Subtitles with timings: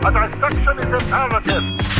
[0.00, 1.98] A dissection is imperative.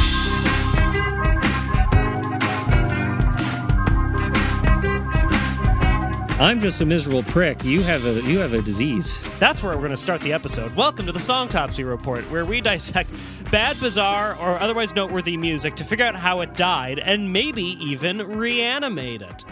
[6.41, 7.65] I'm just a miserable prick.
[7.65, 9.19] You have a you have a disease.
[9.41, 10.77] That's where we're going to start the episode.
[10.77, 13.11] Welcome to the Songtopsy Report, where we dissect
[13.51, 18.19] bad, bizarre, or otherwise noteworthy music to figure out how it died and maybe even
[18.19, 19.45] reanimate it.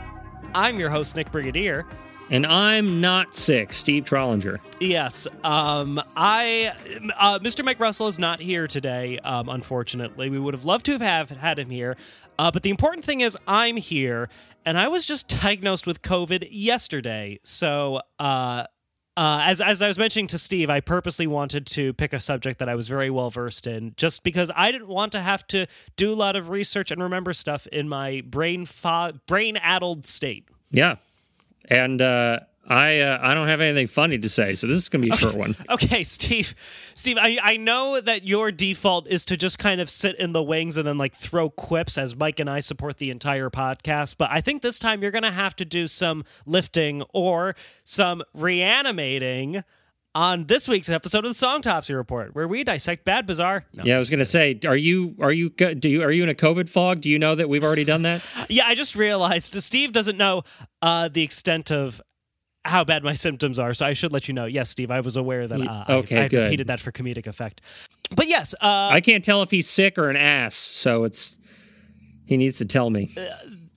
[0.55, 1.85] I'm your host, Nick Brigadier.
[2.31, 4.59] And I'm not sick, Steve Trollinger.
[4.81, 6.73] Yes, um, I,
[7.19, 7.65] uh, Mr.
[7.65, 9.19] Mike Russell is not here today.
[9.21, 11.97] Um, unfortunately, we would have loved to have, had him here,
[12.39, 14.29] uh, but the important thing is I'm here,
[14.65, 17.39] and I was just diagnosed with COVID yesterday.
[17.45, 18.65] So, uh,
[19.17, 22.59] uh, as as I was mentioning to Steve, I purposely wanted to pick a subject
[22.59, 25.67] that I was very well versed in, just because I didn't want to have to
[25.97, 30.49] do a lot of research and remember stuff in my brain fo- brain addled state.
[30.71, 30.97] Yeah,
[31.69, 35.03] and uh, I uh, I don't have anything funny to say, so this is going
[35.03, 35.55] to be a short one.
[35.71, 36.55] Okay, Steve.
[36.95, 40.43] Steve, I, I know that your default is to just kind of sit in the
[40.43, 44.31] wings and then like throw quips as Mike and I support the entire podcast, but
[44.31, 49.63] I think this time you're going to have to do some lifting or some reanimating
[50.17, 53.67] on this week's episode of the Songtopsy Report, where we dissect bad, bizarre.
[53.75, 56.23] No, yeah, I was going to say, are you are you do you are you
[56.23, 57.03] in a COVID fog?
[57.03, 58.27] Do you know that we've already done that?
[58.49, 60.43] yeah, I just realized Steve doesn't know
[60.81, 62.01] uh, the extent of
[62.65, 64.47] how bad my symptoms are, so I should let you know.
[64.47, 67.61] Yes, Steve, I was aware that uh, Okay, I, I repeated that for comedic effect.
[68.17, 71.39] But yes, uh, I can't tell if he's sick or an ass, so it's
[72.25, 73.15] he needs to tell me.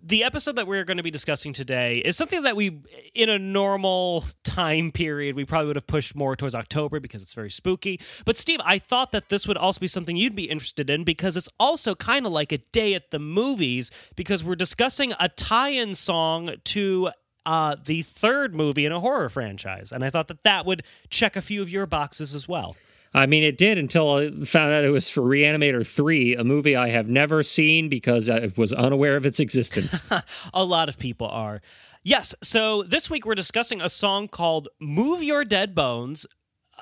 [0.10, 2.82] The episode that we're going to be discussing today is something that we,
[3.14, 7.34] in a normal time period, we probably would have pushed more towards October because it's
[7.34, 8.00] very spooky.
[8.26, 11.38] But Steve, I thought that this would also be something you'd be interested in because
[11.38, 15.94] it's also kind of like a day at the movies because we're discussing a tie-in
[15.94, 17.12] song to.
[17.46, 21.36] Uh, the third movie in a horror franchise, and I thought that that would check
[21.36, 22.76] a few of your boxes as well.
[23.14, 26.76] I mean, it did until I found out it was for Reanimator 3, a movie
[26.76, 30.02] I have never seen because I was unaware of its existence.
[30.54, 31.61] a lot of people are.
[32.04, 36.26] Yes, so this week we're discussing a song called Move Your Dead Bones,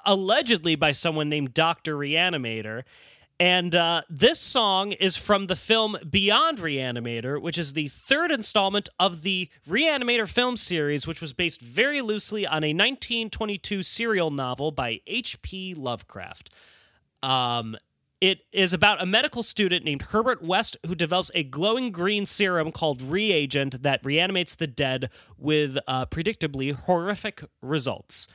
[0.05, 1.95] allegedly by someone named Dr.
[1.95, 2.83] Reanimator.
[3.39, 8.89] And uh, this song is from the film Beyond Reanimator, which is the third installment
[8.99, 14.71] of the Reanimator film series, which was based very loosely on a 1922 serial novel
[14.71, 15.75] by H.P.
[15.75, 16.49] Lovecraft.
[17.21, 17.77] Um,
[18.19, 22.71] it is about a medical student named Herbert West who develops a glowing green serum
[22.71, 28.27] called Reagent that reanimates the dead with uh, predictably horrific results.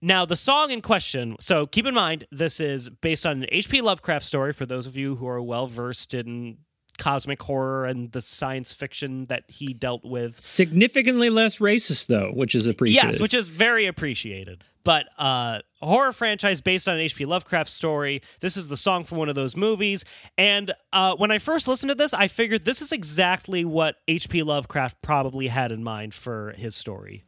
[0.00, 3.80] Now, the song in question, so keep in mind, this is based on an H.P.
[3.80, 6.58] Lovecraft story for those of you who are well versed in
[6.98, 10.38] cosmic horror and the science fiction that he dealt with.
[10.38, 13.12] Significantly less racist, though, which is appreciated.
[13.12, 14.64] Yes, which is very appreciated.
[14.84, 17.24] But uh, a horror franchise based on an H.P.
[17.24, 18.22] Lovecraft story.
[18.40, 20.04] This is the song from one of those movies.
[20.36, 24.42] And uh, when I first listened to this, I figured this is exactly what H.P.
[24.42, 27.24] Lovecraft probably had in mind for his story.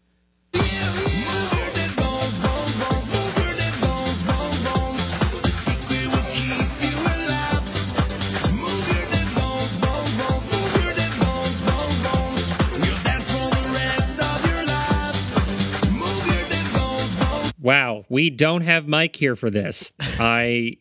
[17.60, 19.92] Wow, we don't have Mike here for this.
[20.00, 20.78] I,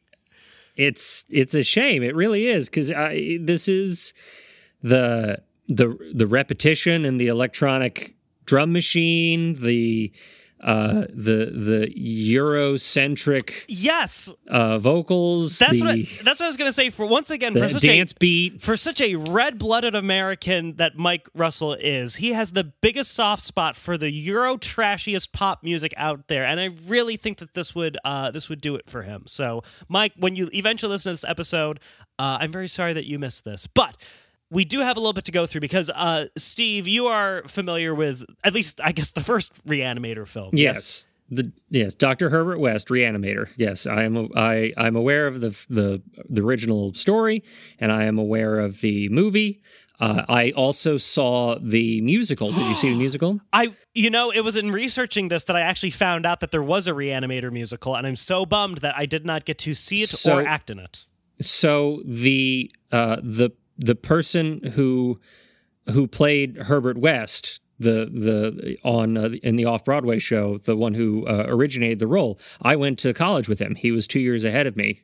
[0.75, 2.03] it's it's a shame.
[2.03, 4.13] It really is because this is
[4.81, 10.11] the the the repetition and the electronic drum machine, the
[10.61, 15.57] uh, the the Eurocentric yes uh, vocals.
[15.57, 16.89] That's the, what I, that's what I was gonna say.
[16.89, 18.61] For once again, for such dance a beat.
[18.61, 23.41] for such a red blooded American that Mike Russell is, he has the biggest soft
[23.41, 27.73] spot for the Euro trashiest pop music out there, and I really think that this
[27.73, 29.23] would uh, this would do it for him.
[29.27, 31.79] So, Mike, when you eventually listen to this episode,
[32.17, 33.95] uh, I'm very sorry that you missed this, but
[34.51, 37.93] we do have a little bit to go through because uh, Steve, you are familiar
[37.93, 40.51] with at least, I guess, the first Reanimator film.
[40.53, 41.07] Yes.
[41.31, 42.31] The yes, Dr.
[42.31, 43.49] Herbert West, Reanimator.
[43.55, 44.29] Yes, I am.
[44.35, 47.43] I I'm aware of the the the original story,
[47.79, 49.61] and I am aware of the movie.
[49.99, 52.49] Uh, I also saw the musical.
[52.49, 53.41] Did you see the musical?
[53.53, 56.63] I, you know, it was in researching this that I actually found out that there
[56.63, 60.01] was a Reanimator musical, and I'm so bummed that I did not get to see
[60.01, 61.05] it So- or act in it.
[61.41, 65.19] So the uh, the the person who
[65.91, 70.93] who played Herbert West, the the on uh, in the off Broadway show, the one
[70.93, 73.75] who uh, originated the role, I went to college with him.
[73.75, 75.01] He was two years ahead of me.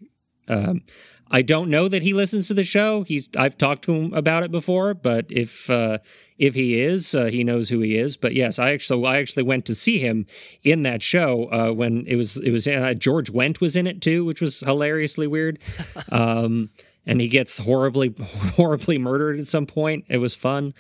[0.48, 0.84] Um,
[1.32, 3.04] I don't know that he listens to the show.
[3.04, 6.00] He's I've talked to him about it before, but if uh,
[6.38, 8.16] if he is, uh, he knows who he is.
[8.16, 10.28] But yes, I actually I actually went to see him
[10.62, 14.02] in that show uh, when it was it was uh, George Wendt was in it
[14.02, 15.60] too, which was hilariously weird.
[16.12, 16.70] Um,
[17.06, 18.14] and he gets horribly
[18.56, 20.06] horribly murdered at some point.
[20.08, 20.74] It was fun.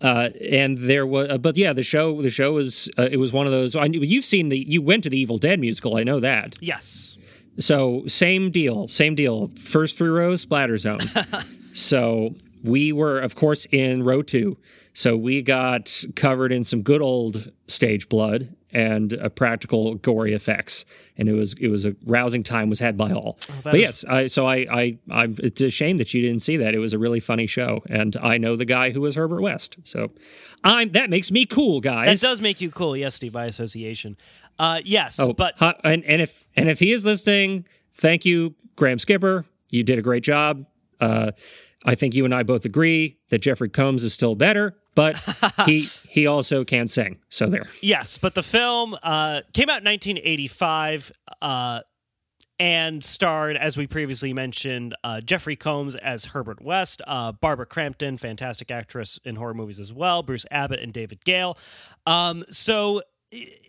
[0.00, 3.32] Uh, and there was, uh, but yeah, the show, the show was, uh, it was
[3.32, 3.74] one of those.
[3.74, 5.96] I knew you've seen the, you went to the Evil Dead musical.
[5.96, 6.56] I know that.
[6.60, 7.16] Yes.
[7.58, 9.48] So same deal, same deal.
[9.58, 10.98] First three rows, splatter zone.
[11.72, 14.58] so we were, of course, in row two.
[14.92, 20.84] So we got covered in some good old stage blood and uh, practical gory effects,
[21.16, 23.38] and it was it was a rousing time was had by all.
[23.48, 26.42] that but is- yes, I, so I I I'm, it's a shame that you didn't
[26.42, 26.74] see that.
[26.74, 29.78] It was a really funny show, and I know the guy who was Herbert West,
[29.82, 30.10] so
[30.62, 32.20] I'm that makes me cool, guys.
[32.20, 34.16] That does make you cool, yes, Steve, by association.
[34.58, 38.98] Uh, yes, Oh, but and and if and if he is listening, thank you, Graham
[38.98, 39.46] Skipper.
[39.70, 40.66] You did a great job.
[41.00, 41.32] Uh,
[41.84, 45.22] I think you and I both agree that Jeffrey Combs is still better, but
[45.66, 47.18] he he also can sing.
[47.28, 47.66] So there.
[47.80, 51.80] Yes, but the film uh, came out in 1985 uh,
[52.58, 58.16] and starred, as we previously mentioned, uh, Jeffrey Combs as Herbert West, uh, Barbara Crampton,
[58.16, 61.58] fantastic actress in horror movies as well, Bruce Abbott and David Gale.
[62.06, 63.02] Um, so,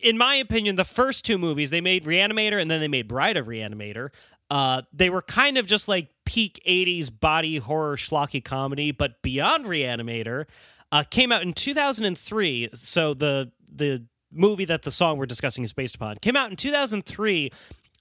[0.02, 3.36] in my opinion, the first two movies they made Reanimator and then they made Bride
[3.36, 4.10] of Reanimator.
[4.50, 9.66] Uh, they were kind of just like peak 80s body horror schlocky comedy, but Beyond
[9.66, 10.46] Reanimator
[10.92, 12.70] uh, came out in 2003.
[12.74, 16.56] So the the movie that the song we're discussing is based upon came out in
[16.56, 17.52] 2003,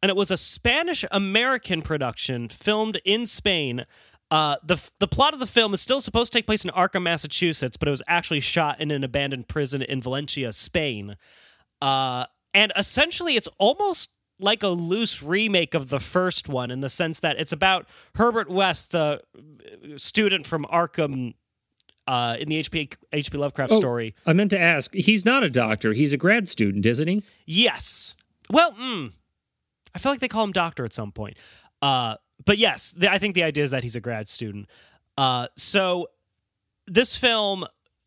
[0.02, 3.84] and it was a Spanish American production filmed in Spain.
[4.30, 7.02] Uh, the the plot of the film is still supposed to take place in Arkham,
[7.02, 11.16] Massachusetts, but it was actually shot in an abandoned prison in Valencia, Spain.
[11.80, 16.88] Uh, and essentially, it's almost like a loose remake of the first one in the
[16.88, 19.22] sense that it's about Herbert West, the
[19.96, 21.34] student from Arkham
[22.06, 24.14] uh, in the HP HP Lovecraft Oh, story.
[24.26, 24.92] I meant to ask.
[24.94, 25.92] He's not a doctor.
[25.92, 27.22] He's a grad student, isn't he?
[27.46, 28.14] Yes.
[28.50, 29.12] Well, mm,
[29.94, 31.36] I feel like they call him doctor at some point.
[31.82, 34.68] Uh, but yes, the, I think the idea is that he's a grad student.
[35.18, 36.08] Uh, so
[36.86, 37.64] this film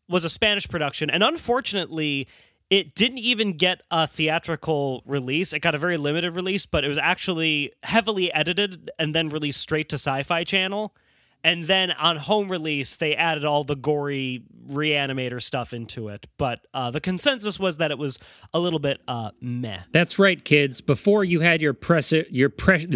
[0.08, 2.26] was a Spanish production, and unfortunately,
[2.70, 5.52] it didn't even get a theatrical release.
[5.52, 9.60] It got a very limited release, but it was actually heavily edited and then released
[9.60, 10.94] straight to Sci Fi Channel.
[11.42, 16.26] And then on home release, they added all the gory reanimator stuff into it.
[16.36, 18.18] But uh, the consensus was that it was
[18.52, 19.80] a little bit uh, meh.
[19.92, 20.80] That's right, kids.
[20.80, 22.84] Before you had your press, your press.
[22.84, 22.86] Uh,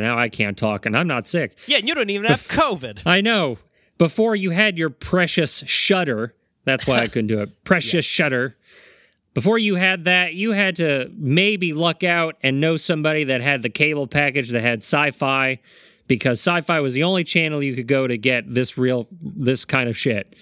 [0.00, 1.56] now I can't talk, and I'm not sick.
[1.66, 3.02] Yeah, and you don't even have COVID.
[3.06, 3.58] I know.
[3.98, 6.34] Before you had your precious Shudder.
[6.64, 7.64] That's why I couldn't do it.
[7.64, 8.56] Precious Shudder.
[9.34, 13.62] Before you had that, you had to maybe luck out and know somebody that had
[13.62, 15.58] the cable package that had sci-fi,
[16.16, 19.88] because sci-fi was the only channel you could go to get this real, this kind
[19.88, 20.34] of shit.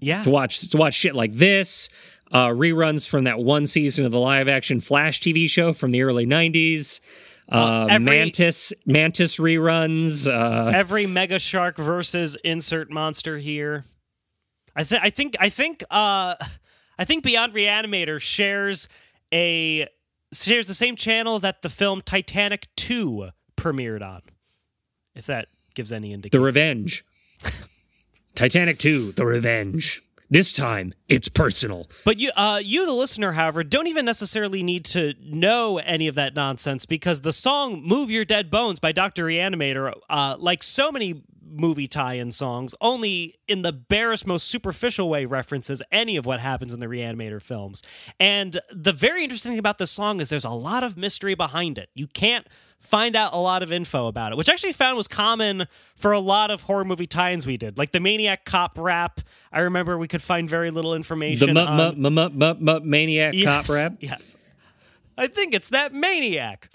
[0.00, 0.22] Yeah.
[0.24, 1.88] To watch, to watch shit like this,
[2.32, 6.26] uh, reruns from that one season of the live-action Flash TV show from the early
[6.26, 7.00] '90s.
[7.50, 10.28] Uh, every- Mantis, Mantis reruns.
[10.28, 13.84] Uh, Every Mega Shark versus insert monster here.
[14.76, 16.34] I think I think I think uh
[16.98, 18.86] I think Beyond Reanimator shares
[19.32, 19.88] a
[20.32, 24.20] shares the same channel that the film Titanic 2 premiered on.
[25.18, 26.40] If that gives any indication.
[26.40, 26.44] The.
[26.44, 27.04] Revenge.
[28.34, 30.02] Titanic 2, The Revenge.
[30.30, 31.88] This time, it's personal.
[32.04, 36.14] But you, uh, you, the listener, however, don't even necessarily need to know any of
[36.16, 40.92] that nonsense because the song "Move Your Dead Bones" by Doctor Reanimator, uh, like so
[40.92, 46.40] many movie tie-in songs, only in the barest, most superficial way references any of what
[46.40, 47.82] happens in the Reanimator films.
[48.20, 51.78] And the very interesting thing about this song is there's a lot of mystery behind
[51.78, 51.88] it.
[51.94, 52.46] You can't
[52.80, 55.66] find out a lot of info about it, which I actually found was common
[55.96, 59.20] for a lot of horror movie tie-ins we did, like the Maniac Cop rap.
[59.52, 61.54] I remember we could find very little The information.
[61.54, 63.92] mu- on- mu- mu- mu- mu- maniac Yes, cop rap.
[64.00, 64.36] Yes.
[65.16, 66.70] I think it's that maniac.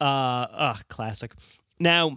[0.00, 1.32] Uh, uh classic.
[1.78, 2.16] Now,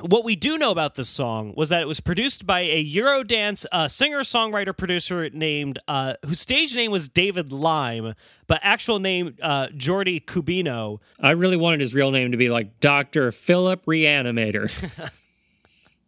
[0.00, 3.64] what we do know about this song was that it was produced by a Eurodance
[3.72, 8.14] uh, singer-songwriter producer named uh, whose stage name was David Lime,
[8.46, 11.00] but actual name uh, Jordi Cubino.
[11.18, 13.32] I really wanted his real name to be like Dr.
[13.32, 14.70] Philip Reanimator.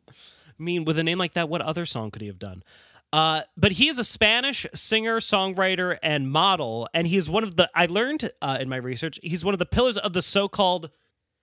[0.09, 0.12] I
[0.62, 2.62] mean, with a name like that, what other song could he have done?
[3.11, 7.57] Uh, but he is a Spanish singer, songwriter, and model, and he is one of
[7.57, 7.71] the.
[7.75, 10.90] I learned uh, in my research he's one of the pillars of the so-called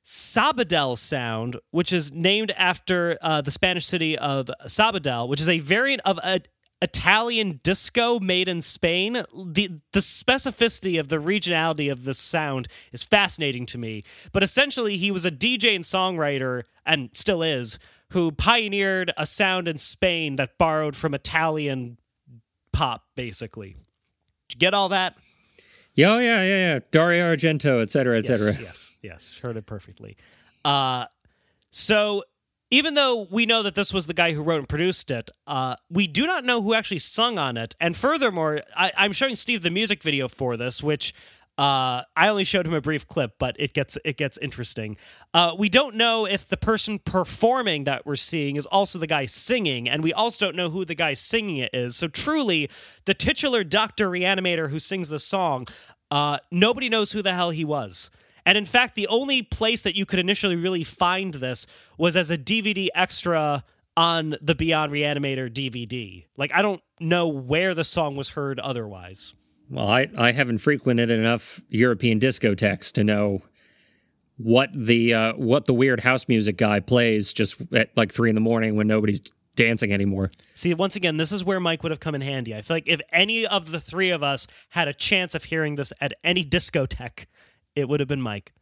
[0.06, 5.60] Sabadell sound, which is named after uh, the Spanish city of Sabadell, which is a
[5.60, 6.42] variant of a
[6.82, 9.24] Italian disco made in Spain.
[9.34, 14.04] The the specificity of the regionality of this sound is fascinating to me.
[14.32, 17.80] But essentially, he was a DJ and songwriter, and still is,
[18.12, 21.98] who pioneered a sound in Spain that borrowed from Italian
[22.72, 23.76] pop, basically.
[24.50, 25.18] Did you get all that?
[25.96, 26.80] Yeah, oh, yeah, yeah, yeah.
[26.92, 28.62] Dario Argento, et cetera, et Yes, cetera.
[28.62, 29.40] yes, yes.
[29.44, 30.18] Heard it perfectly.
[30.66, 31.06] Uh,
[31.72, 32.24] so
[32.70, 35.76] even though we know that this was the guy who wrote and produced it, uh,
[35.90, 37.76] we do not know who actually sung on it.
[37.80, 41.14] And furthermore, I, I'm showing Steve the music video for this, which
[41.58, 44.98] uh, I only showed him a brief clip, but it gets it gets interesting.
[45.34, 49.26] Uh, we don't know if the person performing that we're seeing is also the guy
[49.26, 51.96] singing, and we also don't know who the guy singing it is.
[51.96, 52.70] So truly,
[53.06, 55.66] the titular Doctor Reanimator who sings the song,
[56.12, 58.10] uh, nobody knows who the hell he was.
[58.46, 61.66] And in fact, the only place that you could initially really find this
[61.98, 63.64] was as a DVD extra
[63.98, 66.26] on the Beyond Reanimator DVD.
[66.38, 69.34] Like, I don't know where the song was heard otherwise.
[69.70, 73.42] Well, I, I haven't frequented enough European discotheques to know
[74.38, 78.36] what the uh, what the weird house music guy plays just at like three in
[78.36, 79.22] the morning when nobody's
[79.56, 80.30] dancing anymore.
[80.54, 82.54] See, once again, this is where Mike would have come in handy.
[82.54, 85.76] I feel like if any of the three of us had a chance of hearing
[85.76, 87.26] this at any discotheque,
[87.76, 88.54] it would have been Mike.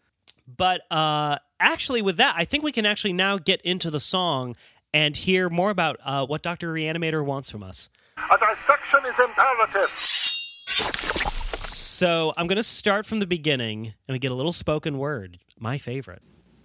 [0.46, 4.56] But uh, actually, with that, I think we can actually now get into the song
[4.94, 6.74] and hear more about uh, what Dr.
[6.74, 7.90] Reanimator wants from us.
[8.18, 10.33] A dissection is imperative.
[10.74, 15.40] So I'm going to start from the beginning and we get a little spoken word,
[15.60, 16.22] my favorite.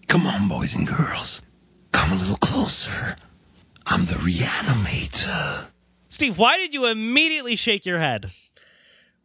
[0.07, 1.43] Come on, boys and girls.
[1.93, 3.17] Come a little closer.
[3.87, 5.67] I'm the reanimator.
[6.09, 8.31] Steve, why did you immediately shake your head?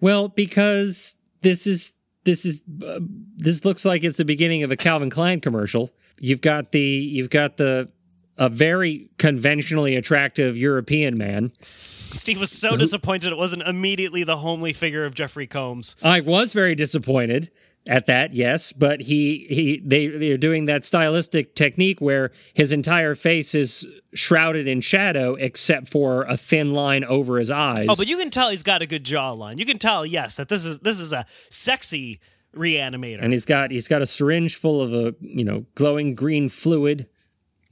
[0.01, 1.93] Well, because this is
[2.25, 2.99] this is uh,
[3.37, 5.91] this looks like it's the beginning of a Calvin Klein commercial.
[6.19, 7.89] You've got the you've got the
[8.37, 11.51] a very conventionally attractive European man.
[11.61, 12.79] Steve was so mm-hmm.
[12.79, 15.95] disappointed it wasn't immediately the homely figure of Jeffrey Combs.
[16.03, 17.51] I was very disappointed
[17.87, 23.15] at that, yes, but he he they they're doing that stylistic technique where his entire
[23.15, 27.87] face is shrouded in shadow except for a thin line over his eyes.
[27.89, 29.57] Oh, but you can tell he's got a good jawline.
[29.57, 32.19] You can tell, yes, that this is this is a sexy
[32.55, 33.19] reanimator.
[33.21, 37.07] and he's got he's got a syringe full of a, you know, glowing green fluid,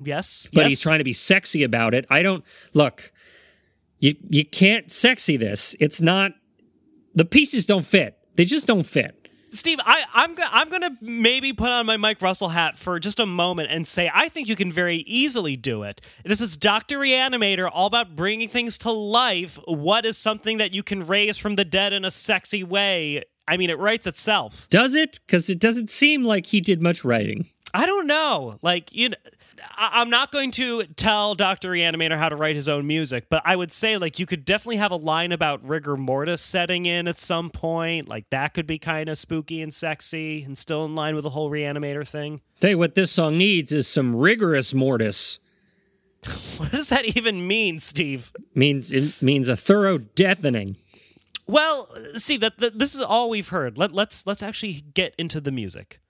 [0.03, 0.69] yes, but yes.
[0.71, 2.05] he's trying to be sexy about it.
[2.09, 2.43] I don't
[2.73, 3.11] look.
[3.99, 5.75] You you can't sexy this.
[5.79, 6.33] It's not
[7.13, 8.17] the pieces don't fit.
[8.35, 9.17] They just don't fit.
[9.53, 13.19] Steve, I, I'm go- I'm gonna maybe put on my Mike Russell hat for just
[13.19, 15.99] a moment and say I think you can very easily do it.
[16.23, 19.59] This is Doctor Reanimator, all about bringing things to life.
[19.65, 23.23] What is something that you can raise from the dead in a sexy way?
[23.45, 24.69] I mean, it writes itself.
[24.69, 25.19] Does it?
[25.27, 27.49] Because it doesn't seem like he did much writing.
[27.73, 28.57] I don't know.
[28.61, 29.15] Like, you know,
[29.75, 31.71] I'm not going to tell Dr.
[31.71, 34.77] Reanimator how to write his own music, but I would say, like, you could definitely
[34.77, 38.07] have a line about rigor mortis setting in at some point.
[38.07, 41.31] Like, that could be kind of spooky and sexy and still in line with the
[41.31, 42.41] whole Reanimator thing.
[42.59, 45.39] Tell you what this song needs is some rigorous mortis.
[46.57, 48.31] What does that even mean, Steve?
[48.53, 50.77] Means it means a thorough deafening.
[51.47, 53.79] Well, Steve, that, that this is all we've heard.
[53.79, 56.00] Let, let's let's actually get into the music.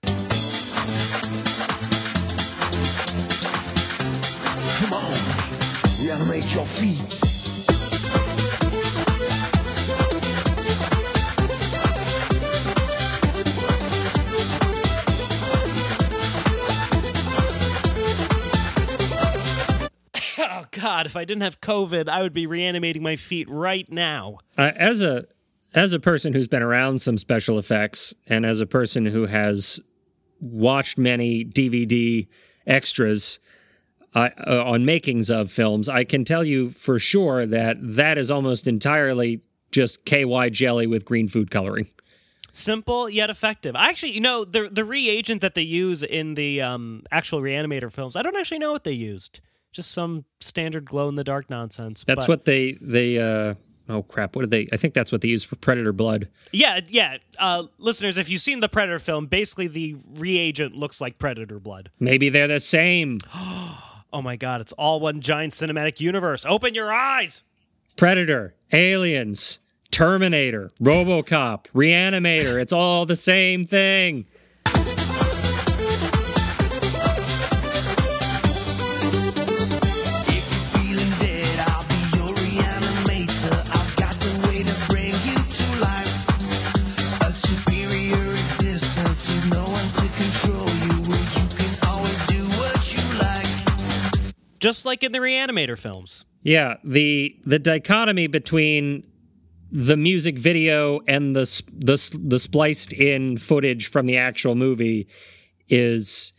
[6.32, 7.18] Reanimate your feet.
[20.38, 24.38] Oh God, if I didn't have COVID, I would be reanimating my feet right now.
[24.56, 25.26] Uh, as a
[25.74, 29.80] as a person who's been around some special effects and as a person who has
[30.40, 32.26] watched many DVD
[32.66, 33.38] extras
[34.14, 38.66] uh, on makings of films, I can tell you for sure that that is almost
[38.66, 41.88] entirely just KY jelly with green food coloring.
[42.52, 43.74] Simple yet effective.
[43.74, 47.90] I Actually, you know the the reagent that they use in the um, actual Reanimator
[47.90, 48.14] films.
[48.14, 49.40] I don't actually know what they used.
[49.72, 52.04] Just some standard glow in the dark nonsense.
[52.06, 53.54] That's but- what they they uh
[53.88, 56.28] oh crap, what did they I think that's what they use for predator blood.
[56.52, 57.16] Yeah, yeah.
[57.38, 61.90] Uh, listeners, if you've seen the Predator film, basically the reagent looks like Predator blood.
[61.98, 63.16] Maybe they're the same.
[64.12, 64.60] Oh my God!
[64.60, 66.44] It's all one giant cinematic universe.
[66.46, 67.42] Open your eyes.
[67.96, 74.26] Predator, Aliens, Terminator, RoboCop, Reanimator, it's all the same thing.
[94.62, 96.24] Just like in the Reanimator films.
[96.44, 99.04] Yeah, the the dichotomy between
[99.72, 105.08] the music video and the the the spliced in footage from the actual movie
[105.68, 106.32] is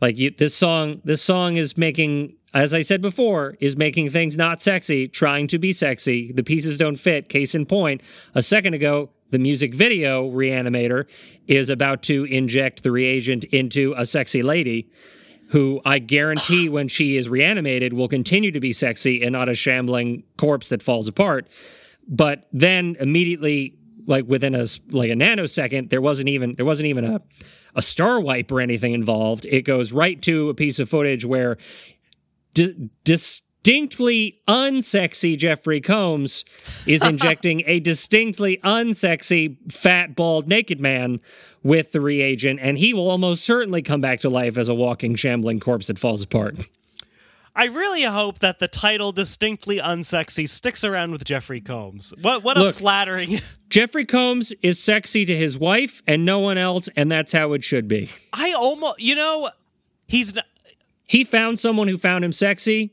[0.00, 4.38] like you, this song this song is making as I said before, is making things
[4.38, 6.32] not sexy, trying to be sexy.
[6.32, 7.28] The pieces don't fit.
[7.28, 8.00] Case in point,
[8.34, 11.04] a second ago, the music video reanimator
[11.46, 14.88] is about to inject the reagent into a sexy lady
[15.48, 19.54] who I guarantee when she is reanimated will continue to be sexy and not a
[19.54, 21.48] shambling corpse that falls apart.
[22.08, 23.76] But then immediately,
[24.06, 27.20] like within a like a nanosecond, there wasn't even there wasn't even a
[27.74, 29.44] a star wipe or anything involved.
[29.44, 31.58] It goes right to a piece of footage where
[32.54, 32.90] di-
[33.70, 36.44] distinctly unsexy Jeffrey Combs
[36.86, 41.18] is injecting a distinctly unsexy fat bald naked man
[41.64, 45.16] with the reagent and he will almost certainly come back to life as a walking
[45.16, 46.54] shambling corpse that falls apart.
[47.56, 52.14] I really hope that the title "Distinctly Unsexy" sticks around with Jeffrey Combs.
[52.22, 52.76] What what a Look.
[52.76, 53.38] flattering.
[53.68, 57.64] Jeffrey Combs is sexy to his wife and no one else and that's how it
[57.64, 58.10] should be.
[58.32, 59.50] I almost, you know,
[60.06, 60.36] he's.
[60.36, 60.44] n-
[61.08, 62.92] He found someone who found him sexy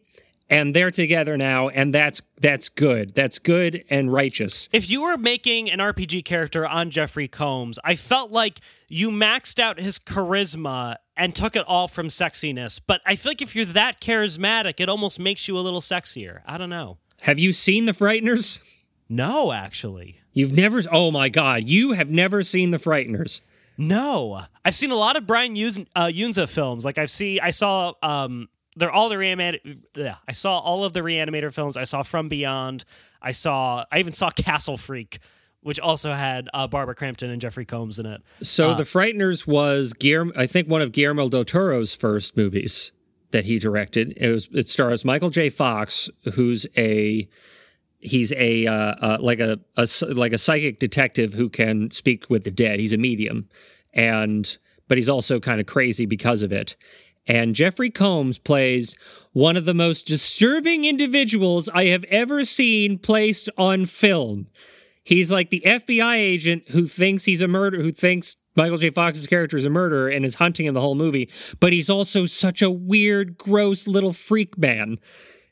[0.54, 3.16] and they're together now and that's that's good.
[3.16, 4.70] That's good and righteous.
[4.72, 9.60] If you were making an RPG character on Jeffrey Combs, I felt like you maxed
[9.60, 12.80] out his charisma and took it all from sexiness.
[12.86, 16.42] But I feel like if you're that charismatic, it almost makes you a little sexier.
[16.46, 16.98] I don't know.
[17.22, 18.60] Have you seen The Frighteners?
[19.10, 20.20] No, actually.
[20.34, 23.42] You've never Oh my god, you have never seen The Frighteners.
[23.78, 26.86] No, I've seen a lot of Brian uh, Yuzna films.
[26.86, 29.78] Like I've seen, I saw, um, they're all the reanimator.
[29.96, 31.78] Yeah, I saw all of the Reanimator films.
[31.78, 32.86] I saw From Beyond.
[33.22, 35.20] I saw, I even saw Castle Freak,
[35.62, 38.22] which also had uh, Barbara Crampton and Jeffrey Combs in it.
[38.42, 42.92] So The Frighteners was Guillermo, I think one of Guillermo del Toro's first movies
[43.32, 44.14] that he directed.
[44.18, 45.50] It was it stars Michael J.
[45.50, 47.28] Fox, who's a
[48.00, 52.44] he's a uh, uh, like a, a like a psychic detective who can speak with
[52.44, 52.80] the dead.
[52.80, 53.50] He's a medium,
[53.94, 56.76] and but he's also kind of crazy because of it.
[57.26, 58.96] And Jeffrey Combs plays
[59.32, 64.48] one of the most disturbing individuals I have ever seen placed on film.
[65.04, 68.90] He's like the FBI agent who thinks he's a murderer, who thinks Michael J.
[68.90, 71.30] Fox's character is a murderer and is hunting him the whole movie.
[71.60, 74.98] But he's also such a weird, gross little freak man.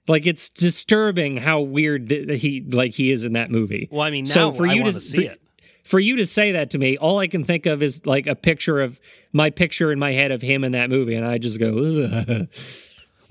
[0.08, 3.88] Like it's disturbing how weird th- he like he is in that movie.
[3.92, 5.42] Well, I mean, now so for I you to see it.
[5.84, 8.36] For you to say that to me, all I can think of is like a
[8.36, 9.00] picture of
[9.34, 12.48] my picture in my head of him in that movie, and I just go.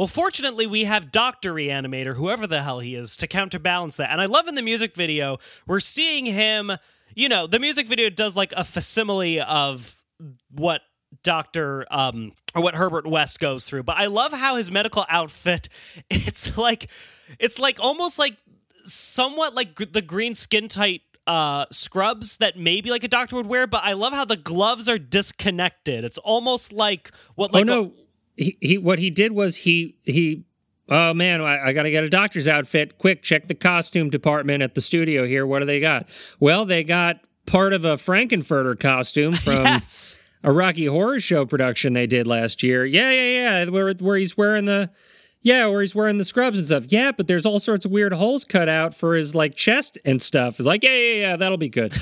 [0.01, 4.09] Well, fortunately, we have Doctor Reanimator, whoever the hell he is, to counterbalance that.
[4.11, 5.37] And I love in the music video,
[5.67, 6.73] we're seeing him.
[7.15, 10.01] You know, the music video does like a facsimile of
[10.51, 10.81] what
[11.23, 13.83] Doctor um or what Herbert West goes through.
[13.83, 15.69] But I love how his medical outfit.
[16.11, 16.91] It's like,
[17.39, 18.39] it's like almost like
[18.85, 23.67] somewhat like the green skin tight uh scrubs that maybe like a doctor would wear
[23.67, 27.93] but i love how the gloves are disconnected it's almost like what like oh no,
[28.41, 30.45] he, he what he did was he he.
[30.93, 32.99] Oh man, I, I got to get a doctor's outfit.
[32.99, 35.47] Quick, check the costume department at the studio here.
[35.47, 36.09] What do they got?
[36.41, 41.93] Well, they got part of a Frank-N-Furter costume from yes a Rocky Horror Show production
[41.93, 42.85] they did last year.
[42.85, 43.71] Yeah, yeah, yeah.
[43.71, 44.91] Where where he's wearing the
[45.43, 46.85] yeah, where he's wearing the scrubs and stuff.
[46.89, 50.21] Yeah, but there's all sorts of weird holes cut out for his like chest and
[50.21, 50.59] stuff.
[50.61, 51.37] It's like yeah, yeah, yeah.
[51.37, 51.95] That'll be good.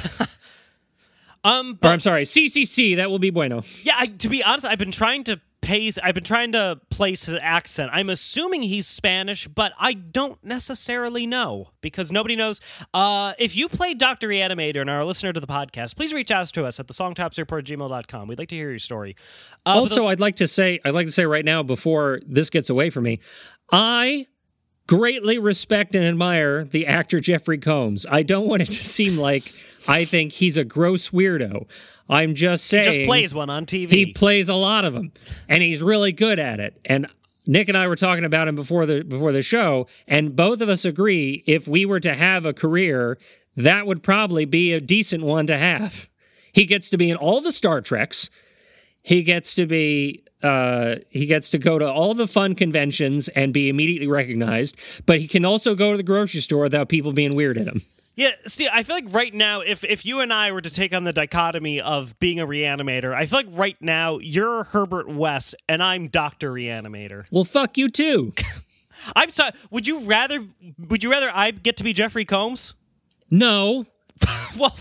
[1.44, 2.96] um or I'm sorry, CCC.
[2.96, 3.62] That will be bueno.
[3.82, 7.38] Yeah, I, to be honest, I've been trying to I've been trying to place his
[7.40, 7.90] accent.
[7.92, 12.60] I'm assuming he's Spanish, but I don't necessarily know because nobody knows.
[12.94, 16.30] Uh, if you play Doctor Reanimator and are a listener to the podcast, please reach
[16.30, 18.28] out to us at the songtopsreport gmail.com.
[18.28, 19.14] We'd like to hear your story.
[19.66, 22.70] Uh, also, I'd like to say, I'd like to say right now before this gets
[22.70, 23.20] away from me,
[23.70, 24.26] I
[24.86, 28.06] greatly respect and admire the actor Jeffrey Combs.
[28.10, 29.52] I don't want it to seem like
[29.86, 31.66] I think he's a gross weirdo.
[32.08, 33.90] I'm just saying the, just plays one on TV.
[33.90, 35.12] he plays a lot of them,
[35.48, 36.80] and he's really good at it.
[36.84, 37.06] And
[37.46, 40.68] Nick and I were talking about him before the before the show, and both of
[40.68, 43.18] us agree if we were to have a career,
[43.56, 46.08] that would probably be a decent one to have.
[46.52, 48.30] He gets to be in all the Star Treks.
[49.02, 53.52] He gets to be uh, he gets to go to all the fun conventions and
[53.52, 57.34] be immediately recognized, but he can also go to the grocery store without people being
[57.34, 57.82] weird at him.
[58.18, 60.92] Yeah, see, I feel like right now, if if you and I were to take
[60.92, 65.54] on the dichotomy of being a reanimator, I feel like right now you're Herbert West
[65.68, 67.26] and I'm Doctor Reanimator.
[67.30, 68.32] Well, fuck you too.
[69.14, 69.52] I'm sorry.
[69.70, 70.44] Would you rather?
[70.88, 72.74] Would you rather I get to be Jeffrey Combs?
[73.30, 73.86] No,
[74.58, 74.74] Well,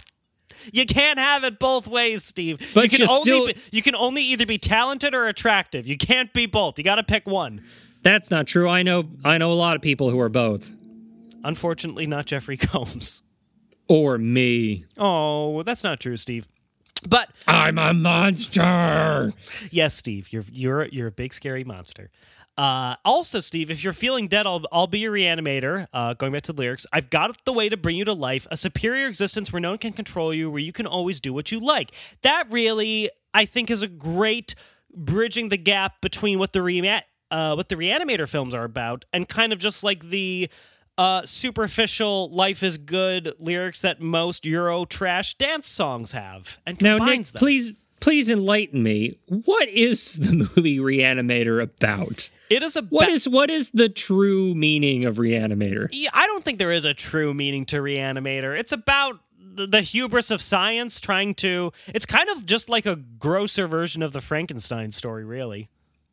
[0.73, 2.71] you can't have it both ways, Steve.
[2.73, 5.85] But you can only still- be, you can only either be talented or attractive.
[5.85, 6.79] You can't be both.
[6.79, 7.61] You got to pick one.
[8.01, 8.67] that's not true.
[8.67, 10.71] I know I know a lot of people who are both.
[11.43, 13.21] Unfortunately, not Jeffrey Combs.
[13.87, 14.85] Or me.
[14.97, 16.47] Oh, that's not true, Steve.
[17.07, 19.33] But I'm a monster.
[19.71, 22.09] yes, Steve, you're you're you're a big scary monster.
[22.57, 25.85] Uh, also, Steve, if you're feeling dead, I'll, I'll be your reanimator.
[25.93, 28.47] Uh, going back to the lyrics, I've got the way to bring you to life,
[28.49, 31.51] a superior existence where no one can control you, where you can always do what
[31.51, 31.91] you like.
[32.23, 34.55] That really, I think, is a great
[34.91, 39.27] bridging the gap between what the re- uh, what the reanimator films are about and
[39.29, 40.49] kind of just like the
[40.97, 46.97] uh, superficial "life is good" lyrics that most Euro trash dance songs have, and Now,
[46.97, 47.39] combines Nick, them.
[47.39, 49.17] please, please enlighten me.
[49.27, 52.29] What is the movie Reanimator about?
[52.49, 55.89] It is a What is what is the true meaning of Reanimator?
[55.91, 58.57] Yeah, I don't think there is a true meaning to Reanimator.
[58.57, 61.71] It's about the hubris of science trying to.
[61.87, 65.69] It's kind of just like a grosser version of the Frankenstein story, really.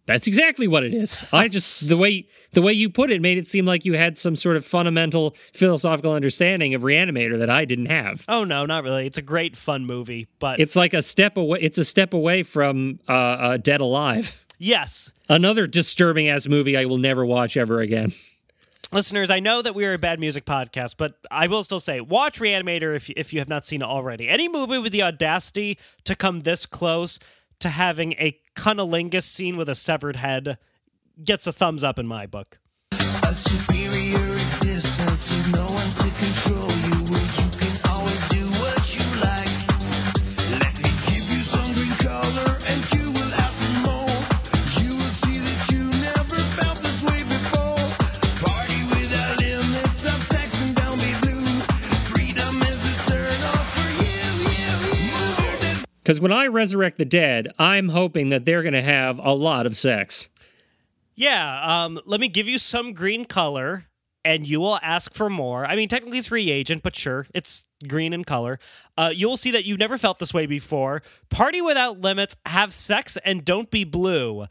[0.06, 1.26] That's exactly what it is.
[1.32, 4.18] I just the way the way you put it made it seem like you had
[4.18, 8.24] some sort of fundamental philosophical understanding of Reanimator that I didn't have.
[8.28, 9.06] Oh no, not really.
[9.06, 11.58] It's a great fun movie, but It's like a step away.
[11.62, 14.44] It's a step away from uh, uh, Dead Alive.
[14.58, 18.12] yes, Another disturbing ass movie I will never watch ever again.
[18.92, 22.00] listeners, I know that we are a bad music podcast, but I will still say
[22.00, 24.28] watch Reanimator if if you have not seen it already.
[24.28, 27.18] Any movie with the audacity to come this close
[27.60, 30.58] to having a cunnilingus scene with a severed head
[31.22, 32.58] gets a thumbs up in my book.
[56.04, 59.64] Because when I resurrect the dead, I'm hoping that they're going to have a lot
[59.64, 60.28] of sex.
[61.14, 63.86] Yeah, um, let me give you some green color,
[64.22, 65.64] and you will ask for more.
[65.64, 68.58] I mean, technically it's reagent, but sure, it's green in color.
[68.98, 71.02] Uh, you will see that you've never felt this way before.
[71.30, 74.46] Party without limits, have sex, and don't be blue.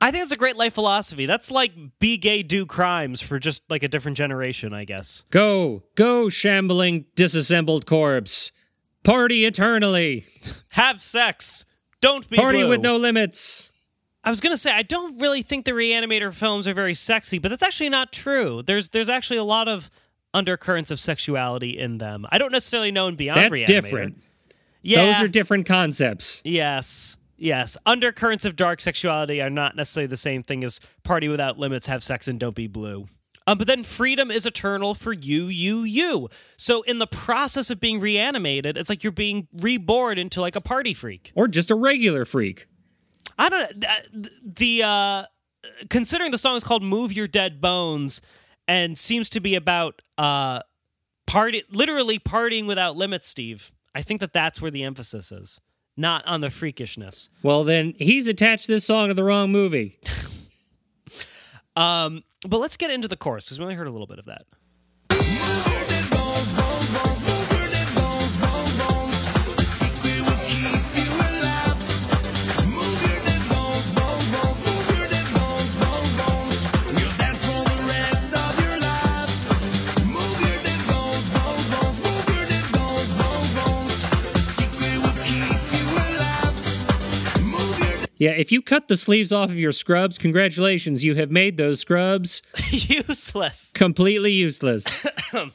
[0.00, 1.26] I think it's a great life philosophy.
[1.26, 5.24] That's like be gay, do crimes for just like a different generation, I guess.
[5.30, 8.52] Go, go, shambling, disassembled corpse.
[9.04, 10.26] Party eternally.
[10.72, 11.64] Have sex,
[12.00, 12.68] don't be Party blue.
[12.70, 13.70] with no limits.
[14.24, 17.50] I was gonna say I don't really think the Reanimator films are very sexy, but
[17.50, 18.62] that's actually not true.
[18.62, 19.90] There's there's actually a lot of
[20.32, 22.26] undercurrents of sexuality in them.
[22.30, 23.66] I don't necessarily know in Beyond That's Reanimator.
[23.66, 24.22] different.
[24.82, 26.42] Yeah, Those are different concepts.
[26.44, 27.76] yes, yes.
[27.86, 32.02] Undercurrents of dark sexuality are not necessarily the same thing as Party Without Limits, Have
[32.02, 33.06] Sex and Don't Be Blue.
[33.46, 36.28] Um, but then freedom is eternal for you, you, you.
[36.56, 40.60] So in the process of being reanimated, it's like you're being reborn into like a
[40.60, 41.32] party freak.
[41.34, 42.66] Or just a regular freak.
[43.38, 44.22] I don't know.
[44.44, 45.24] The uh,
[45.90, 48.22] considering the song is called "Move Your Dead Bones"
[48.68, 50.60] and seems to be about uh,
[51.26, 53.26] party, literally partying without limits.
[53.26, 55.60] Steve, I think that that's where the emphasis is,
[55.96, 57.28] not on the freakishness.
[57.42, 59.98] Well, then he's attached this song to the wrong movie.
[61.76, 64.26] Um, but let's get into the chorus because we only heard a little bit of
[64.26, 64.44] that.
[88.24, 91.80] Yeah, if you cut the sleeves off of your scrubs, congratulations, you have made those
[91.80, 93.70] scrubs Useless.
[93.74, 95.06] completely useless.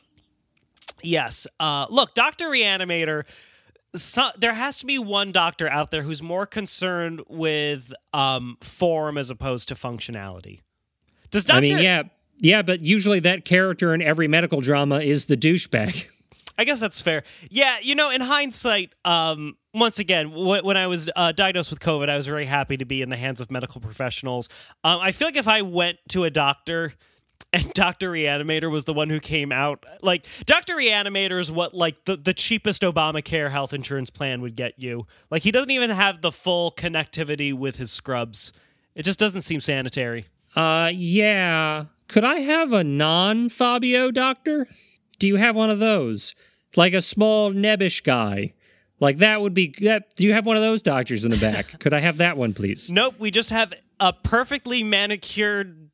[1.02, 1.48] Yes.
[1.62, 3.24] Uh, look, Doctor Reanimator.
[3.96, 9.18] So, there has to be one doctor out there who's more concerned with um, form
[9.18, 10.60] as opposed to functionality.
[11.32, 11.68] Does Doctor?
[11.68, 12.04] I mean, yeah,
[12.38, 16.08] yeah, but usually that character in every medical drama is the douchebag.
[16.60, 17.24] I guess that's fair.
[17.50, 22.10] Yeah, you know, in hindsight, um, once again, when I was uh, diagnosed with COVID,
[22.10, 24.50] I was very happy to be in the hands of medical professionals.
[24.84, 26.96] Um, I feel like if I went to a doctor
[27.54, 28.12] and Dr.
[28.12, 30.76] Reanimator was the one who came out, like, Dr.
[30.76, 35.08] Reanimator is what, like, the, the cheapest Obamacare health insurance plan would get you.
[35.32, 38.52] Like, he doesn't even have the full connectivity with his scrubs.
[38.96, 40.26] It just doesn't seem sanitary.
[40.58, 41.86] Uh, yeah.
[42.10, 44.68] Could I have a non Fabio doctor?
[45.20, 46.36] Do you have one of those?
[46.76, 48.54] Like a small nebbish guy.
[49.00, 51.66] Like that would be that do you have one of those doctors in the back?
[51.80, 52.90] Could I have that one, please?
[52.92, 55.90] Nope, we just have a perfectly manicured,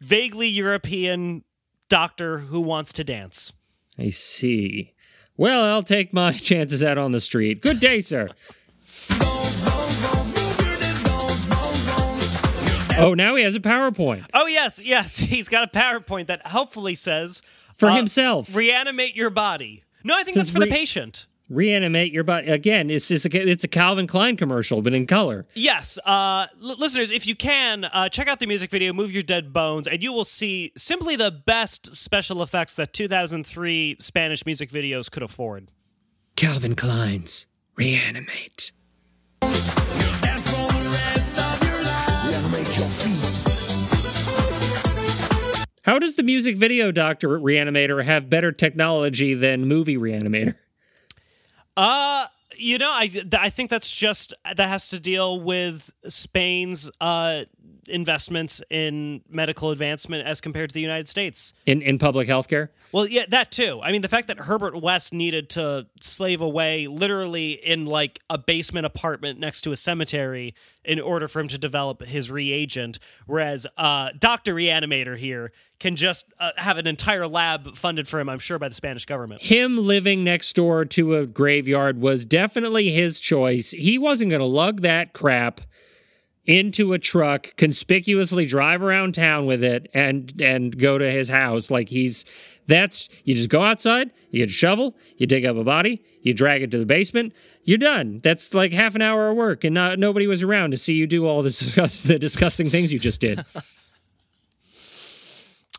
[0.00, 1.44] vaguely European
[1.88, 3.52] doctor who wants to dance.
[3.98, 4.94] I see.
[5.36, 7.60] Well, I'll take my chances out on the street.
[7.60, 8.30] Good day, sir.
[12.98, 16.94] Oh, now he has a PowerPoint Oh yes, yes, he's got a PowerPoint that helpfully
[16.94, 17.42] says
[17.76, 18.54] for uh, himself.
[18.54, 19.82] reanimate your body.
[20.04, 21.26] No, I think that's Says for the patient.
[21.48, 22.88] reanimate your body again.
[22.90, 25.46] It's it's a, it's a Calvin Klein commercial, but in color.
[25.54, 29.22] Yes, uh, l- listeners, if you can, uh, check out the music video "Move Your
[29.22, 34.70] Dead Bones," and you will see simply the best special effects that 2003 Spanish music
[34.70, 35.70] videos could afford.
[36.36, 38.72] Calvin Klein's reanimate.
[39.42, 39.50] And
[40.40, 43.11] for the rest of your life, reanimate your feet.
[45.82, 50.54] How does the music video Doctor Reanimator have better technology than movie Reanimator?
[51.76, 57.44] Uh, you know, I, I think that's just that has to deal with Spain's uh,
[57.88, 61.52] investments in medical advancement as compared to the United States.
[61.66, 62.70] In in public health care?
[62.92, 63.80] Well, yeah, that too.
[63.82, 68.36] I mean, the fact that Herbert West needed to slave away literally in like a
[68.36, 73.66] basement apartment next to a cemetery in order for him to develop his reagent, whereas
[73.78, 74.54] uh, Dr.
[74.54, 78.68] Reanimator here can just uh, have an entire lab funded for him, I'm sure, by
[78.68, 79.42] the Spanish government.
[79.42, 83.70] Him living next door to a graveyard was definitely his choice.
[83.70, 85.62] He wasn't going to lug that crap
[86.44, 91.70] into a truck, conspicuously drive around town with it, and and go to his house
[91.70, 92.24] like he's.
[92.66, 96.32] That's you just go outside, you get a shovel, you dig up a body, you
[96.32, 97.32] drag it to the basement,
[97.64, 98.20] you're done.
[98.22, 101.08] That's like half an hour of work, and not, nobody was around to see you
[101.08, 103.44] do all the, disgust, the disgusting things you just did.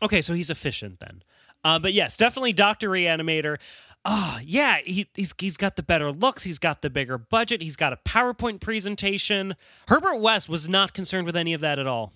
[0.02, 1.22] Okay, so he's efficient then.
[1.62, 3.58] Uh, but yes, definitely Doctor Reanimator.
[4.06, 6.42] Ah, yeah, he, he's he's got the better looks.
[6.42, 7.62] He's got the bigger budget.
[7.62, 9.56] He's got a PowerPoint presentation.
[9.88, 12.12] Herbert West was not concerned with any of that at all,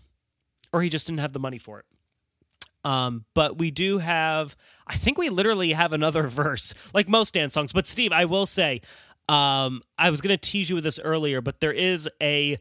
[0.72, 1.87] or he just didn't have the money for it.
[2.85, 4.55] Um, but we do have.
[4.87, 7.72] I think we literally have another verse, like most dance songs.
[7.72, 8.83] But Steve, I will say,
[9.29, 12.59] um, I was going to tease you with this earlier, but there is a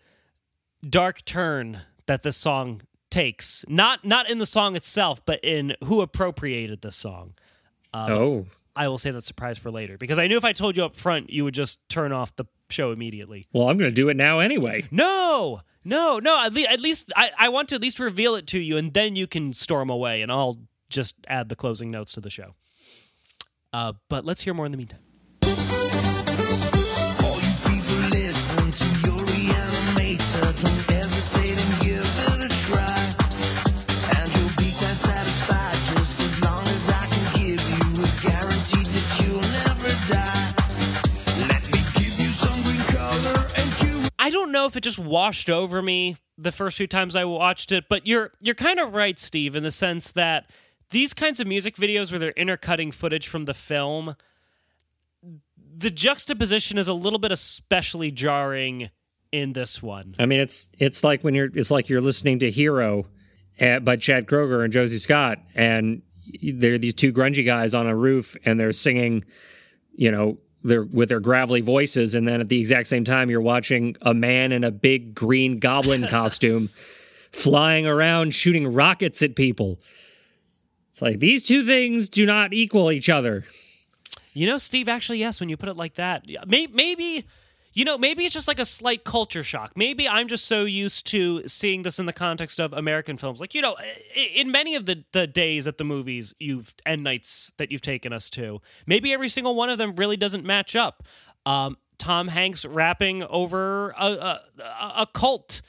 [0.88, 3.66] dark turn that this song takes.
[3.68, 7.34] Not not in the song itself, but in who appropriated the song.
[7.94, 8.46] oh,
[8.78, 10.96] I will say that surprise for later because I knew if I told you up
[10.96, 13.48] front, you would just turn off the show immediately.
[13.54, 14.86] well, I'm going to do it now anyway.
[14.92, 16.44] No, no, no.
[16.46, 18.94] At, le- at least I, I want to at least reveal it to you, and
[18.94, 20.60] then you can storm away, and I'll
[20.90, 22.56] just add the closing notes to the show.
[23.74, 25.00] Uh, but let's hear more in the meantime.
[44.58, 48.08] Know if it just washed over me the first few times I watched it, but
[48.08, 50.50] you're you're kind of right, Steve, in the sense that
[50.90, 54.16] these kinds of music videos where they're intercutting footage from the film,
[55.78, 58.90] the juxtaposition is a little bit especially jarring
[59.32, 60.16] in this one.
[60.18, 63.06] I mean, it's it's like when you're it's like you're listening to Hero
[63.62, 66.02] uh, by Chad Kroeger and Josey Scott, and
[66.42, 69.24] there are these two grungy guys on a roof, and they're singing,
[69.94, 73.42] you know, they're with their gravelly voices, and then at the exact same time, you're
[73.42, 76.70] watching a man in a big green goblin costume
[77.32, 79.80] flying around shooting rockets at people.
[80.92, 83.46] It's like these two things do not equal each other.
[84.34, 87.26] You know, Steve, actually, yes, when you put it like that, maybe,
[87.78, 89.74] you know, maybe it's just like a slight culture shock.
[89.76, 93.40] Maybe I'm just so used to seeing this in the context of American films.
[93.40, 93.76] Like, you know,
[94.34, 98.12] in many of the, the days at the movies you've and nights that you've taken
[98.12, 101.04] us to, maybe every single one of them really doesn't match up.
[101.46, 104.42] Um, Tom Hanks rapping over a, a,
[104.98, 105.62] a- cult,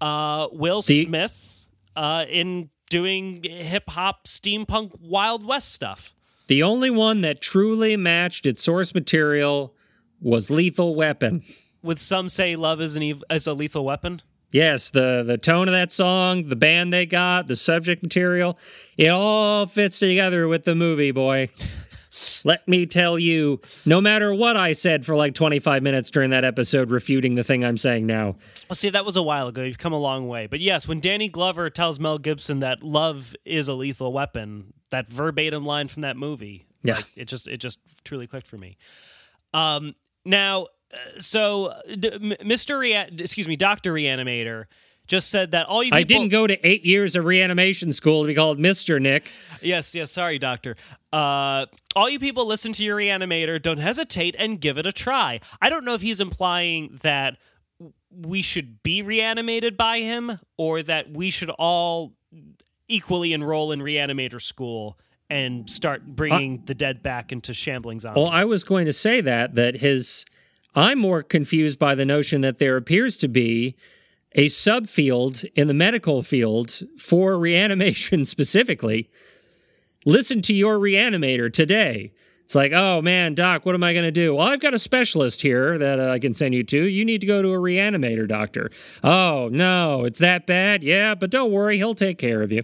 [0.00, 6.14] uh, Will The- Smith uh, in doing hip hop, steampunk, Wild West stuff.
[6.46, 9.74] The only one that truly matched its source material
[10.20, 11.42] was Lethal Weapon.
[11.82, 14.20] Would some say love is an ev- is a lethal weapon?
[14.52, 18.58] Yes, the the tone of that song, the band they got, the subject material,
[18.96, 21.48] it all fits together with the movie, boy.
[22.44, 26.44] Let me tell you, no matter what I said for like 25 minutes during that
[26.44, 28.36] episode refuting the thing I'm saying now.
[28.70, 29.62] Well, see, that was a while ago.
[29.62, 30.46] You've come a long way.
[30.46, 35.08] But yes, when Danny Glover tells Mel Gibson that love is a lethal weapon, that
[35.10, 36.94] verbatim line from that movie, Yeah.
[36.96, 38.78] like, it just it just truly clicked for me.
[39.52, 39.94] Um,
[40.26, 42.78] now, uh, so Mr.
[42.78, 44.64] Rea- excuse me, Doctor Reanimator
[45.06, 48.22] just said that all you people I didn't go to 8 years of reanimation school
[48.22, 49.00] to be called Mr.
[49.00, 49.30] Nick.
[49.62, 50.10] Yes, yes.
[50.10, 50.76] Sorry, doctor.
[51.12, 53.60] Uh, all you people listen to your reanimator.
[53.60, 55.40] Don't hesitate and give it a try.
[55.62, 57.36] I don't know if he's implying that
[58.10, 62.14] we should be reanimated by him or that we should all
[62.88, 68.22] equally enroll in reanimator school and start bringing the dead back into shambling zombies.
[68.22, 70.24] Well, I was going to say that that his
[70.74, 73.76] I'm more confused by the notion that there appears to be
[74.32, 79.10] a subfield in the medical field for reanimation specifically.
[80.04, 82.12] Listen to your reanimator today.
[82.44, 84.36] It's like, oh man, doc, what am I going to do?
[84.36, 86.84] Well, I've got a specialist here that uh, I can send you to.
[86.84, 88.70] You need to go to a reanimator doctor.
[89.02, 90.84] Oh, no, it's that bad?
[90.84, 92.62] Yeah, but don't worry, he'll take care of you.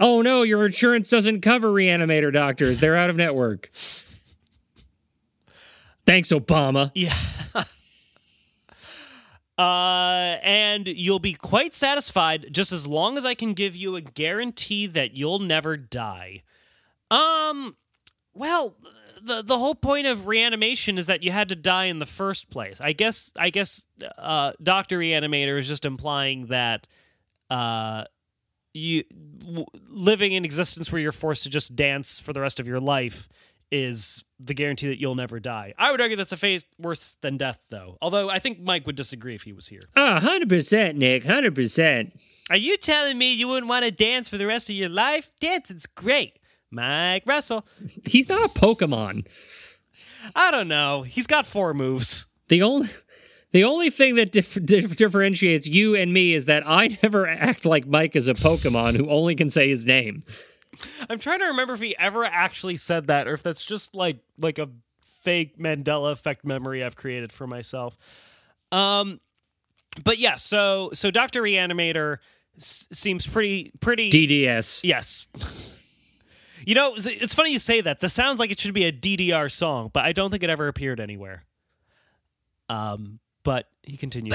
[0.00, 2.80] Oh no, your insurance doesn't cover reanimator doctors.
[2.80, 3.70] They're out of network.
[6.06, 6.90] Thanks, Obama.
[6.94, 7.14] Yeah.
[9.58, 14.00] Uh, and you'll be quite satisfied just as long as I can give you a
[14.00, 16.44] guarantee that you'll never die.
[17.10, 17.76] Um,
[18.32, 18.74] well,
[19.22, 22.48] the the whole point of reanimation is that you had to die in the first
[22.48, 22.80] place.
[22.80, 23.84] I guess I guess
[24.16, 26.86] uh, Doctor Reanimator is just implying that
[27.50, 28.04] uh,
[28.72, 29.04] you
[29.38, 32.80] w- living in existence where you're forced to just dance for the rest of your
[32.80, 33.28] life
[33.72, 35.74] is the guarantee that you'll never die.
[35.78, 37.98] I would argue that's a phase worse than death, though.
[38.02, 39.82] Although I think Mike would disagree if he was here.
[39.96, 42.12] Ah, 100%, Nick, 100%.
[42.50, 45.28] Are you telling me you wouldn't want to dance for the rest of your life?
[45.40, 46.38] Dancing's great.
[46.72, 47.66] Mike Russell.
[48.06, 49.26] He's not a Pokemon.
[50.34, 51.02] I don't know.
[51.02, 52.26] He's got four moves.
[52.48, 52.88] The only.
[53.52, 57.64] The only thing that dif- dif- differentiates you and me is that I never act
[57.64, 60.22] like Mike is a Pokemon who only can say his name.
[61.08, 64.18] I'm trying to remember if he ever actually said that or if that's just like
[64.38, 64.68] like a
[65.04, 67.98] fake Mandela effect memory I've created for myself.
[68.70, 69.20] Um
[70.04, 71.42] but yeah, so so Dr.
[71.42, 72.18] Reanimator
[72.56, 74.80] s- seems pretty pretty DDR.
[74.84, 75.26] Yes.
[76.66, 78.00] You know, it's- it's funny you say that.
[78.00, 80.68] This sounds like it should be a DDR song, but I don't think it ever
[80.68, 81.44] appeared anywhere.
[82.68, 84.34] Um, but he continues.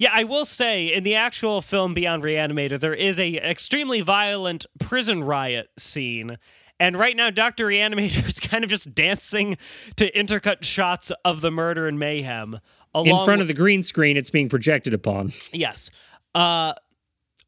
[0.00, 4.64] Yeah, I will say in the actual film Beyond Reanimator, there is a extremely violent
[4.78, 6.38] prison riot scene.
[6.80, 7.66] And right now, Dr.
[7.66, 9.58] Reanimator is kind of just dancing
[9.96, 12.58] to intercut shots of the murder and mayhem.
[12.92, 15.32] In front of the green screen, it's being projected upon.
[15.52, 15.90] Yes.
[16.34, 16.72] Uh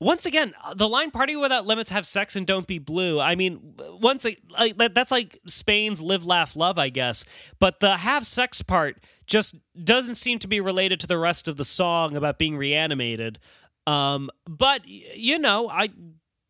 [0.03, 3.75] once again, the line "Party without limits, have sex and don't be blue." I mean,
[4.01, 4.27] once
[4.59, 7.25] like that's like Spain's "Live, Laugh, Love," I guess.
[7.61, 11.57] But the "have sex" part just doesn't seem to be related to the rest of
[11.57, 13.39] the song about being reanimated.
[13.87, 15.91] Um, but you know, I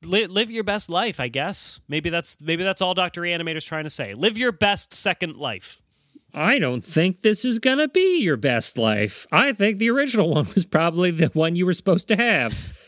[0.04, 1.20] li- live your best life.
[1.20, 4.14] I guess maybe that's maybe that's all Doctor Reanimator's trying to say.
[4.14, 5.80] Live your best second life.
[6.34, 9.26] I don't think this is gonna be your best life.
[9.30, 12.72] I think the original one was probably the one you were supposed to have.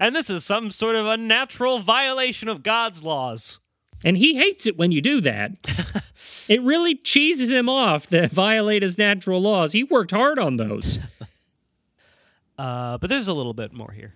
[0.00, 3.60] And this is some sort of unnatural violation of God's laws.
[4.02, 5.52] And he hates it when you do that.
[6.48, 9.72] it really cheeses him off to violate his natural laws.
[9.72, 10.98] He worked hard on those.
[12.58, 14.14] Uh, but there's a little bit more here.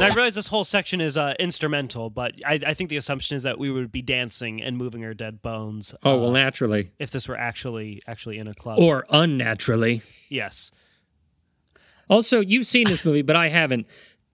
[0.00, 3.36] And I realize this whole section is uh, instrumental, but I, I think the assumption
[3.36, 6.90] is that we would be dancing and moving our dead bones Oh, well, naturally.
[6.98, 8.78] if this were actually actually in a club.
[8.78, 10.02] Or unnaturally.
[10.28, 10.70] yes,
[12.08, 13.86] Also, you've seen this movie, but I haven't.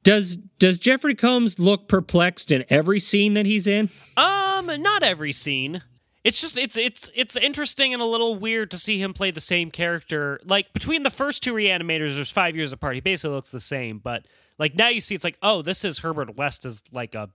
[0.03, 3.91] Does does Jeffrey Combs look perplexed in every scene that he's in?
[4.17, 5.83] um, not every scene.
[6.23, 9.41] It's just it's it's it's interesting and a little weird to see him play the
[9.41, 10.39] same character.
[10.45, 12.95] Like between the first two reanimators, there's five years apart.
[12.95, 14.27] He basically looks the same, but
[14.59, 17.31] like now you see, it's like oh, this is Herbert West as like a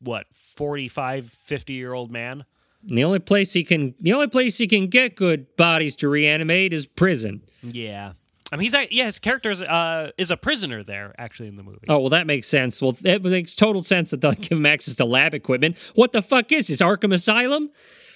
[0.00, 2.44] what 45, 50 year old man.
[2.88, 6.08] And the only place he can the only place he can get good bodies to
[6.08, 7.42] reanimate is prison.
[7.62, 8.12] Yeah.
[8.50, 11.62] I mean, he's yeah, his character is, uh, is a prisoner there actually in the
[11.62, 11.86] movie.
[11.88, 12.82] Oh well, that makes sense.
[12.82, 15.78] Well, it makes total sense that they'll give him access to lab equipment.
[15.94, 16.80] What the fuck is this?
[16.82, 17.70] Arkham Asylum?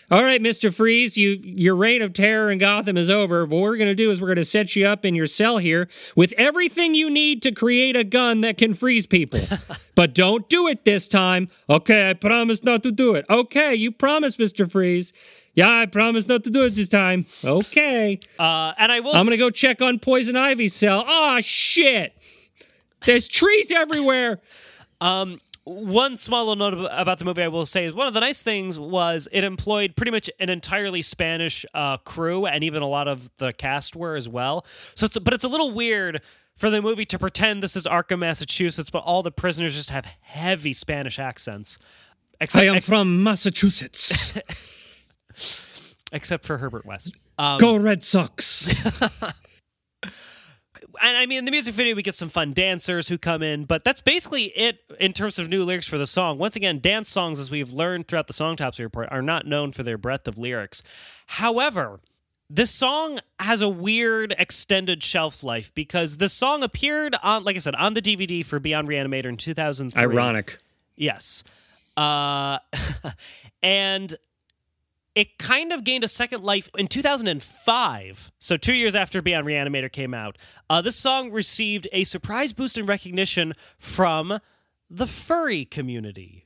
[0.09, 3.45] All right, Mister Freeze, you your reign of terror in Gotham is over.
[3.45, 6.33] What we're gonna do is we're gonna set you up in your cell here with
[6.37, 9.41] everything you need to create a gun that can freeze people.
[9.97, 11.49] but don't do it this time.
[11.69, 13.27] Okay, I promise not to do it.
[13.29, 15.13] Okay, you promise, Mister Freeze.
[15.55, 17.27] Yeah, I promise not to do it this time.
[17.45, 18.21] Okay.
[18.39, 19.15] Uh, and I will.
[19.17, 21.05] I'm gonna go check on Poison Ivy's cell.
[21.07, 22.17] Oh shit!
[23.07, 24.41] There's trees everywhere.
[25.69, 28.41] One small little note about the movie I will say is one of the nice
[28.41, 33.09] things was it employed pretty much an entirely Spanish uh, crew, and even a lot
[33.09, 34.65] of the cast were as well.
[34.95, 36.23] So, it's but it's a little weird
[36.57, 40.05] for the movie to pretend this is Arkham, Massachusetts, but all the prisoners just have
[40.21, 41.81] heavy Spanish accents.
[42.41, 44.39] Except, I am ex- from Massachusetts.
[46.13, 47.13] except for Herbert West.
[47.39, 48.73] Um, Go Red Sox.
[51.03, 53.65] and I mean, in the music video, we get some fun dancers who come in,
[53.65, 56.39] but that's basically it in terms of new lyrics for the song.
[56.39, 59.83] Once again, dance songs, as we've learned throughout the Songtopsy report, are not known for
[59.83, 60.83] their breadth of lyrics.
[61.27, 62.01] However,
[62.49, 67.59] this song has a weird extended shelf life because the song appeared on, like I
[67.59, 70.01] said, on the DVD for Beyond Reanimator in 2003.
[70.01, 70.59] Ironic.
[70.95, 71.43] Yes.
[71.97, 72.59] Uh,
[73.63, 74.15] and
[75.17, 78.31] it kind of gained a second life in 2005.
[78.39, 80.37] So, two years after Beyond Reanimator came out.
[80.69, 84.39] Uh, this song received a surprise boost in recognition from
[84.91, 86.45] the furry community.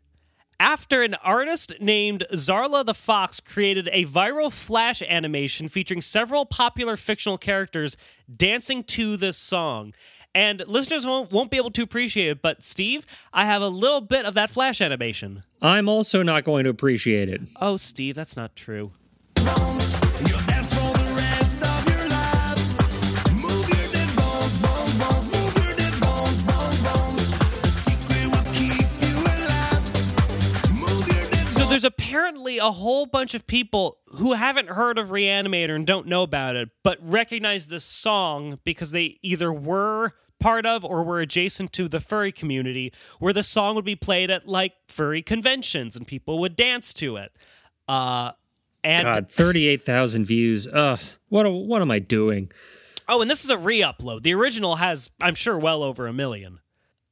[0.60, 6.96] After an artist named Zarla the Fox created a viral flash animation featuring several popular
[6.96, 7.96] fictional characters
[8.34, 9.94] dancing to this song.
[10.34, 14.00] And listeners won't, won't be able to appreciate it, but Steve, I have a little
[14.00, 15.42] bit of that flash animation.
[15.60, 17.40] I'm also not going to appreciate it.
[17.60, 18.92] Oh, Steve, that's not true.
[31.70, 36.22] There's apparently a whole bunch of people who haven't heard of Reanimator and don't know
[36.22, 41.72] about it, but recognize this song because they either were part of or were adjacent
[41.74, 46.06] to the furry community, where the song would be played at like furry conventions and
[46.06, 47.32] people would dance to it.
[47.86, 48.32] Uh,
[48.82, 50.66] and God, 38,000 views.
[50.66, 50.98] Ugh,
[51.28, 52.50] what, what am I doing?
[53.08, 54.22] Oh, and this is a re-upload.
[54.22, 56.60] The original has, I'm sure, well over a million.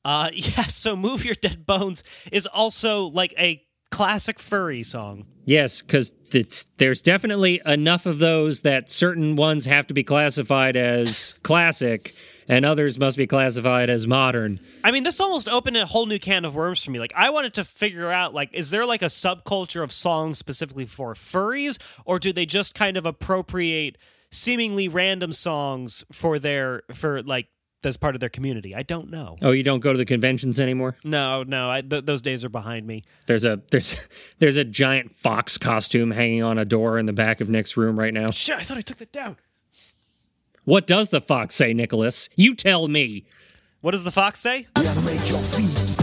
[0.04, 0.62] Uh, yeah.
[0.62, 2.02] So, "Move Your Dead Bones"
[2.32, 5.26] is also like a classic furry song.
[5.44, 10.76] Yes, because it's there's definitely enough of those that certain ones have to be classified
[10.76, 12.14] as classic
[12.48, 14.58] and others must be classified as modern.
[14.82, 16.98] I mean, this almost opened a whole new can of worms for me.
[16.98, 20.86] Like, I wanted to figure out, like, is there like a subculture of songs specifically
[20.86, 23.98] for furries, or do they just kind of appropriate
[24.30, 27.48] seemingly random songs for their for like
[27.84, 28.74] as part of their community?
[28.74, 29.36] I don't know.
[29.42, 30.96] Oh, you don't go to the conventions anymore?
[31.04, 33.04] No, no, I, th- those days are behind me.
[33.26, 33.96] There's a there's
[34.38, 37.98] there's a giant fox costume hanging on a door in the back of Nick's room
[37.98, 38.30] right now.
[38.30, 39.36] Shit, I thought I took that down.
[40.64, 42.28] What does the fox say, Nicholas?
[42.36, 43.24] You tell me.
[43.80, 44.66] What does the fox say?
[44.76, 45.94] Reanimate your feet.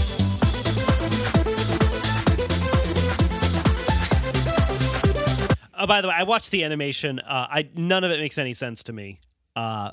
[5.77, 7.19] Oh, by the way, I watched the animation.
[7.19, 9.19] Uh, I none of it makes any sense to me.
[9.55, 9.91] Uh,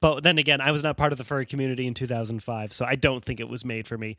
[0.00, 2.94] but then again, I was not part of the furry community in 2005, so I
[2.94, 4.16] don't think it was made for me.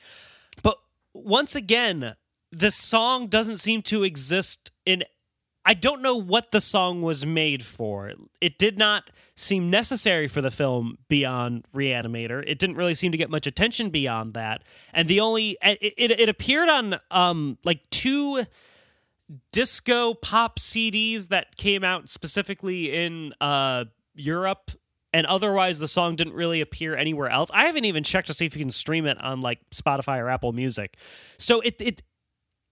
[0.61, 0.77] But
[1.13, 2.15] once again,
[2.51, 5.03] this song doesn't seem to exist in.
[5.65, 8.11] I don't know what the song was made for.
[8.41, 12.43] It did not seem necessary for the film beyond Reanimator.
[12.47, 14.63] It didn't really seem to get much attention beyond that.
[14.93, 18.45] And the only it, it, it appeared on um like two
[19.51, 24.71] disco pop CDs that came out specifically in uh, Europe,
[25.13, 27.49] and otherwise the song didn't really appear anywhere else.
[27.53, 30.29] I haven't even checked to see if you can stream it on like Spotify or
[30.29, 30.97] Apple Music.
[31.37, 32.01] So it it,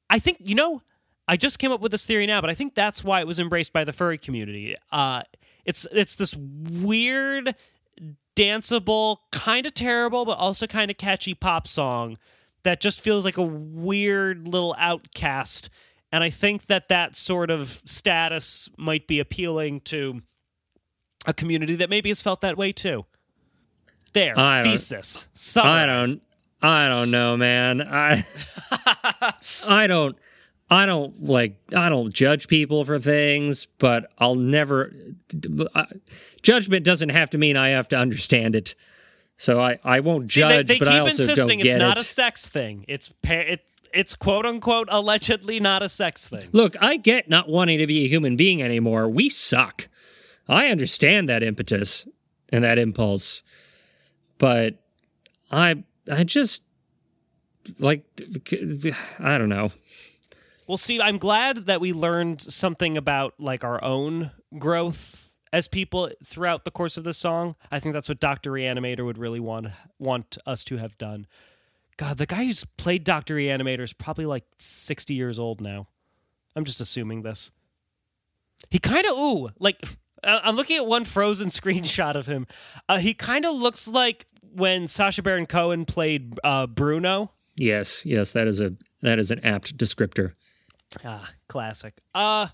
[0.10, 0.82] I think you know,
[1.28, 3.40] I just came up with this theory now, but I think that's why it was
[3.40, 4.76] embraced by the furry community.
[4.92, 5.24] Uh,
[5.66, 7.56] it's it's this weird,
[8.36, 12.18] danceable, kind of terrible, but also kind of catchy pop song
[12.64, 15.70] that just feels like a weird little outcast.
[16.12, 20.22] And I think that that sort of status might be appealing to
[21.26, 23.06] a community that maybe has felt that way too.
[24.14, 25.28] There, I thesis.
[25.58, 26.22] I don't
[26.62, 27.82] I don't know, man.
[27.82, 28.26] I
[29.68, 30.18] I don't
[30.70, 34.92] I don't like I don't judge people for things, but I'll never
[35.76, 35.86] uh,
[36.42, 38.76] judgment doesn't have to mean I have to understand it.
[39.38, 41.76] So I I won't See, they, judge, they but keep I also insisting don't it's
[41.76, 42.02] not it.
[42.02, 42.86] a sex thing.
[42.88, 43.62] It's pa- it,
[43.94, 46.50] it's quote unquote allegedly not a sex thing.
[46.52, 49.08] Look, I get not wanting to be a human being anymore.
[49.08, 49.90] We suck.
[50.48, 52.08] I understand that impetus
[52.50, 53.44] and that impulse.
[54.38, 54.76] But
[55.52, 56.64] I I just
[57.80, 58.04] like
[59.20, 59.72] I don't know.
[60.68, 66.10] Well, Steve, I'm glad that we learned something about like our own growth as people
[66.24, 67.56] throughout the course of this song.
[67.72, 69.68] I think that's what Doctor Reanimator would really want
[70.00, 71.28] want us to have done.
[71.98, 75.88] God, the guy who's played Doctor Reanimator is probably like 60 years old now.
[76.56, 77.52] I'm just assuming this.
[78.70, 79.82] He kind of ooh like
[80.24, 82.48] I'm looking at one frozen screenshot of him.
[82.88, 87.32] Uh, he kind of looks like when Sacha Baron Cohen played uh, Bruno.
[87.56, 90.34] Yes, yes, that is a that is an apt descriptor.
[91.04, 91.96] Ah, classic.
[92.14, 92.48] Uh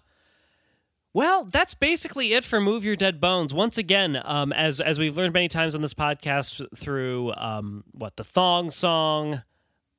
[1.15, 3.53] well, that's basically it for Move Your Dead Bones.
[3.53, 8.15] Once again, um, as as we've learned many times on this podcast through um, what
[8.15, 9.35] the thong song.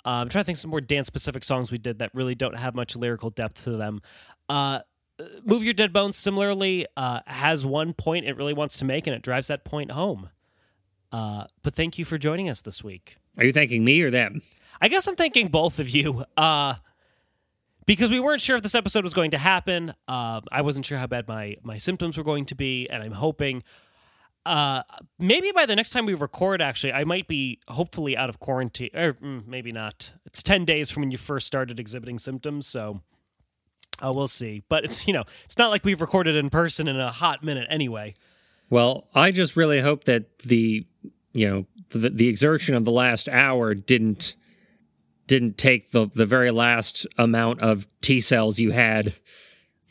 [0.07, 2.35] Uh, I'm trying to think of some more dance specific songs we did that really
[2.35, 4.03] don't have much lyrical depth to them.
[4.49, 4.81] Uh,
[5.45, 9.15] Move Your Dead Bones similarly uh, has one point it really wants to make, and
[9.15, 10.31] it drives that point home.
[11.13, 13.17] Uh, but thank you for joining us this week.
[13.39, 14.43] Are you thanking me or them?
[14.81, 16.75] I guess I'm thanking both of you uh,
[17.87, 19.95] because we weren't sure if this episode was going to happen.
[20.09, 23.13] Uh, I wasn't sure how bad my my symptoms were going to be, and I'm
[23.13, 23.63] hoping
[24.47, 24.83] uh,
[25.19, 28.91] maybe by the next time we record, actually, I might be hopefully out of quarantine,
[28.95, 30.13] or mm, maybe not.
[30.27, 33.01] It's ten days from when you first started exhibiting symptoms, so.
[34.03, 36.99] Uh, we'll see, but it's you know it's not like we've recorded in person in
[36.99, 38.15] a hot minute anyway.
[38.71, 40.87] Well, I just really hope that the
[41.33, 44.37] you know the, the exertion of the last hour didn't
[45.27, 49.15] didn't take the the very last amount of T cells you had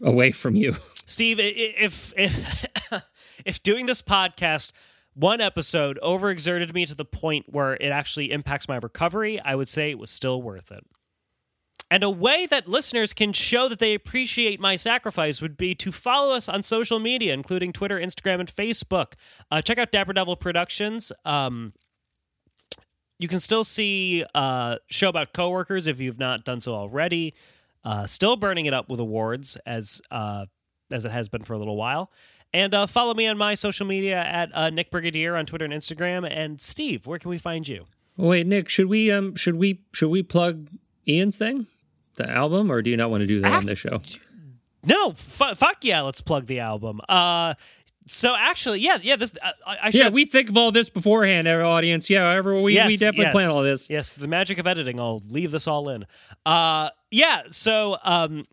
[0.01, 0.75] away from you.
[1.05, 2.65] Steve, if if
[3.45, 4.71] if doing this podcast
[5.15, 9.67] one episode overexerted me to the point where it actually impacts my recovery, I would
[9.67, 10.83] say it was still worth it.
[11.93, 15.91] And a way that listeners can show that they appreciate my sacrifice would be to
[15.91, 19.13] follow us on social media, including Twitter, Instagram, and Facebook.
[19.51, 21.11] Uh, check out Dapper Devil Productions.
[21.23, 21.71] Um,
[23.19, 27.35] you can still see uh, show about coworkers if you've not done so already.
[27.85, 30.47] Uh, still burning it up with awards as uh,
[30.91, 32.11] as it has been for a little while.
[32.55, 35.73] And uh, follow me on my social media at uh, Nick Brigadier on Twitter and
[35.75, 36.27] Instagram.
[36.27, 37.85] And Steve, where can we find you?
[38.17, 40.69] Wait, Nick, should we um should we should we plug
[41.07, 41.67] Ian's thing,
[42.15, 44.01] the album, or do you not want to do that on this show?
[44.85, 46.99] No, fu fuck yeah, let's plug the album.
[47.07, 47.53] Uh,
[48.05, 50.01] so actually, yeah, yeah, this I, I I should.
[50.01, 52.09] Yeah, we think of all this beforehand, our audience.
[52.09, 53.33] Yeah, ever we Yes, we definitely yes.
[53.33, 53.89] plan all this.
[53.89, 54.99] Yes, the magic of editing.
[54.99, 56.05] I'll leave this all in.
[56.45, 57.43] Uh, yeah.
[57.49, 58.45] So, um,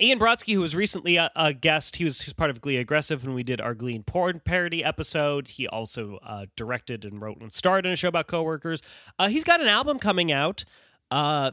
[0.00, 2.78] Ian Brodsky, who was recently a, a guest, he was, he was part of Glee
[2.78, 5.46] Aggressive when we did our Glee and Porn parody episode.
[5.48, 8.80] He also uh, directed and wrote and starred in a show about coworkers.
[9.18, 10.64] Uh, he's got an album coming out.
[11.10, 11.52] Uh,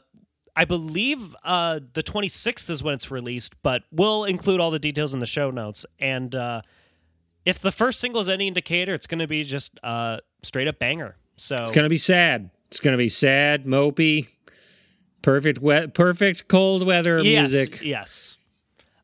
[0.56, 5.14] I believe uh, the 26th is when it's released, but we'll include all the details
[5.14, 5.86] in the show notes.
[5.99, 6.62] And uh,
[7.45, 10.80] if the first single is any indicator, it's going to be just uh, straight up
[10.80, 11.16] banger.
[11.41, 12.52] So It's gonna be sad.
[12.68, 14.28] It's gonna be sad, mopey,
[15.24, 17.82] perfect wet, perfect cold weather yes, music.
[17.82, 18.38] Yes.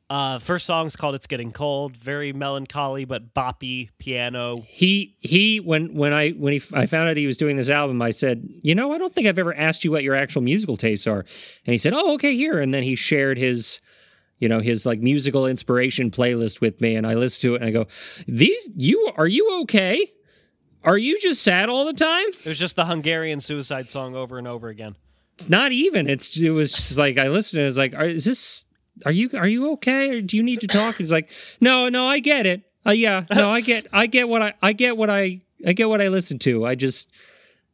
[0.09, 4.63] Uh, first song's called "It's Getting Cold." Very melancholy but boppy piano.
[4.67, 8.01] He he when when I when he I found out he was doing this album,
[8.01, 10.77] I said, you know, I don't think I've ever asked you what your actual musical
[10.77, 11.19] tastes are,
[11.65, 13.81] and he said, oh okay here, and then he shared his.
[14.39, 17.65] You know his like musical inspiration playlist with me, and I listen to it, and
[17.65, 17.87] I go,
[18.27, 20.11] "These you are you okay?
[20.83, 24.37] Are you just sad all the time?" It was just the Hungarian suicide song over
[24.37, 24.95] and over again.
[25.33, 26.07] it's not even.
[26.07, 27.57] It's it was just like I listened.
[27.57, 28.66] to it, was like, are, is this?
[29.05, 30.09] Are you are you okay?
[30.09, 30.95] Or do you need to talk?
[30.95, 31.29] He's like,
[31.59, 32.61] no, no, I get it.
[32.85, 35.89] Uh, yeah, no, I get I get what I I get what I I get
[35.89, 36.65] what I listen to.
[36.65, 37.11] I just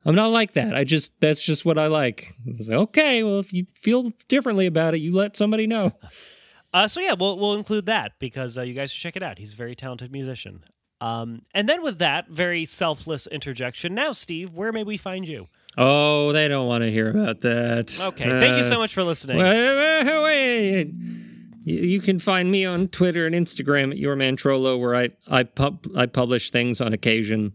[0.06, 0.76] I'm not like that.
[0.76, 2.34] I just that's just what I like.
[2.46, 5.94] Like, okay, well, if you feel differently about it, you let somebody know.
[6.74, 9.38] Uh, so yeah, we'll we'll include that because uh, you guys should check it out.
[9.38, 10.64] He's a very talented musician.
[11.04, 15.48] Um, and then with that very selfless interjection, now Steve, where may we find you?
[15.78, 18.00] Oh, they don't want to hear about that.
[18.00, 19.38] Okay, thank you Uh, so much for listening.
[19.38, 20.88] Wait, wait, wait.
[21.66, 25.86] You you can find me on Twitter and Instagram at yourmantrollo, where I I pub
[25.96, 27.54] I publish things on occasion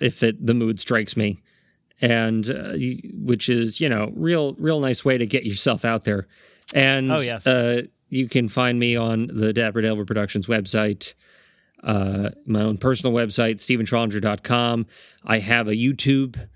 [0.00, 1.42] if it the mood strikes me,
[2.00, 2.72] and uh,
[3.14, 6.26] which is you know real real nice way to get yourself out there.
[6.74, 7.46] And Oh, yes.
[7.46, 11.14] uh, you can find me on the Dapper Devil Productions website.
[11.82, 14.86] Uh, my own personal website, stephentrollinger.com.
[15.24, 16.48] I have a YouTube.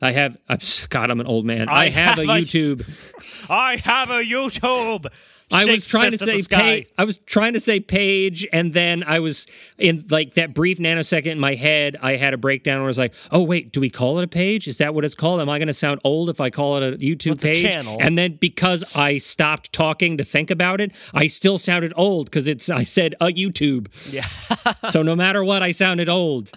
[0.00, 1.68] I have, I'm, God, I'm an old man.
[1.68, 2.88] I, I have, have a- YouTube.
[3.50, 5.06] I have a YouTube.
[5.52, 6.86] I was trying to say page.
[6.98, 9.46] I was trying to say page, and then I was
[9.78, 11.96] in like that brief nanosecond in my head.
[12.02, 14.28] I had a breakdown where I was like, "Oh wait, do we call it a
[14.28, 14.66] page?
[14.66, 15.40] Is that what it's called?
[15.40, 17.62] Am I going to sound old if I call it a YouTube It's a page?"
[17.62, 17.98] channel.
[18.00, 22.48] And then because I stopped talking to think about it, I still sounded old because
[22.48, 22.70] it's.
[22.70, 24.22] I said a YouTube, Yeah,
[24.90, 26.50] so no matter what, I sounded old.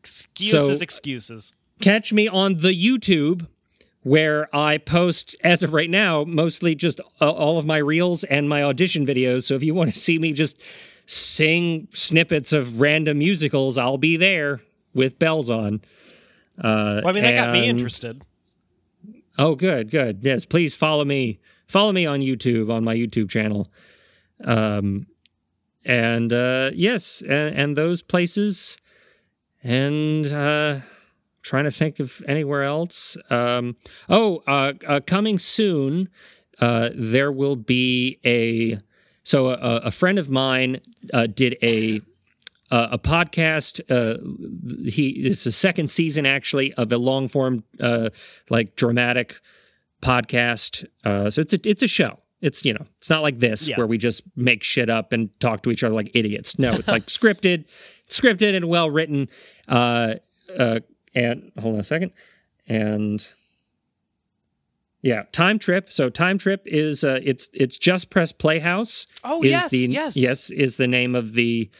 [0.00, 1.52] excuses, So- excuses.
[1.80, 3.46] catch me on the YouTube
[4.08, 8.48] where I post, as of right now, mostly just uh, all of my reels and
[8.48, 9.44] my audition videos.
[9.44, 10.58] So if you want to see me just
[11.06, 14.60] sing snippets of random musicals, I'll be there
[14.94, 15.82] with bells on.
[16.58, 18.22] Uh, Well, I mean, that got me interested.
[19.38, 20.20] Oh, good, good.
[20.22, 21.38] Yes, please follow me.
[21.66, 23.70] Follow me on YouTube on my YouTube channel.
[24.42, 25.06] Um,
[25.84, 28.78] and uh, yes, and, and those places,
[29.62, 30.80] and uh,
[31.48, 33.16] trying to think of anywhere else.
[33.30, 33.76] Um,
[34.08, 36.10] oh, uh, uh, coming soon,
[36.60, 38.78] uh, there will be a.
[39.24, 40.80] So a, a friend of mine
[41.12, 42.00] uh, did a
[42.70, 43.80] uh, a podcast.
[43.90, 44.18] Uh,
[44.90, 48.10] he it's the second season actually of a long form uh,
[48.50, 49.40] like dramatic
[50.02, 50.86] podcast.
[51.04, 52.20] Uh, so it's a it's a show.
[52.40, 53.76] It's you know it's not like this Yeah.
[53.76, 56.58] where we just make shit up and talk to each other like idiots.
[56.58, 57.64] No, it's like scripted,
[58.08, 59.28] scripted and well written.
[61.18, 62.12] And hold on a second,
[62.68, 63.26] and
[65.02, 65.92] yeah, Time Trip.
[65.92, 69.06] So Time Trip is uh, it's it's Just Press Playhouse.
[69.24, 70.16] Oh, yes, the, yes.
[70.16, 71.70] yes is the name of the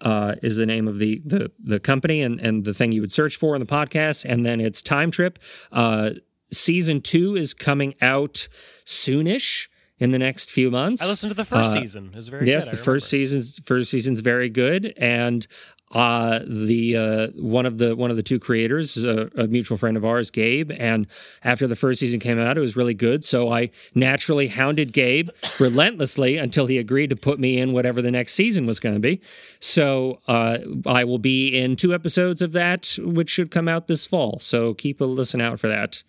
[0.00, 3.12] uh, is the name of the the the company and and the thing you would
[3.12, 5.38] search for in the podcast, and then it's Time Trip.
[5.72, 6.10] Uh,
[6.52, 8.48] season two is coming out
[8.86, 9.68] soonish
[9.98, 11.02] in the next few months.
[11.02, 12.10] I listened to the first Uh, season.
[12.12, 12.78] It was very yes, good.
[12.78, 15.46] The first season's first season's very good, and
[15.92, 19.96] uh, the uh, one of the one of the two creators a, a mutual friend
[19.96, 20.70] of ours, Gabe.
[20.78, 21.06] And
[21.42, 23.24] after the first season came out, it was really good.
[23.24, 28.10] So I naturally hounded Gabe relentlessly until he agreed to put me in whatever the
[28.10, 29.20] next season was going to be.
[29.60, 34.04] So uh, I will be in two episodes of that, which should come out this
[34.04, 34.38] fall.
[34.40, 36.02] So keep a listen out for that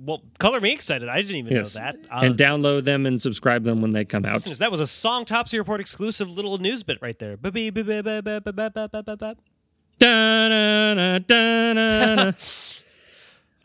[0.00, 1.08] well, color me excited.
[1.08, 1.74] I didn't even yes.
[1.74, 1.96] know that.
[2.10, 4.34] Uh, and download them and subscribe them when they come out.
[4.34, 7.36] Listeners, that was a Songtopsy Report exclusive little news bit right there.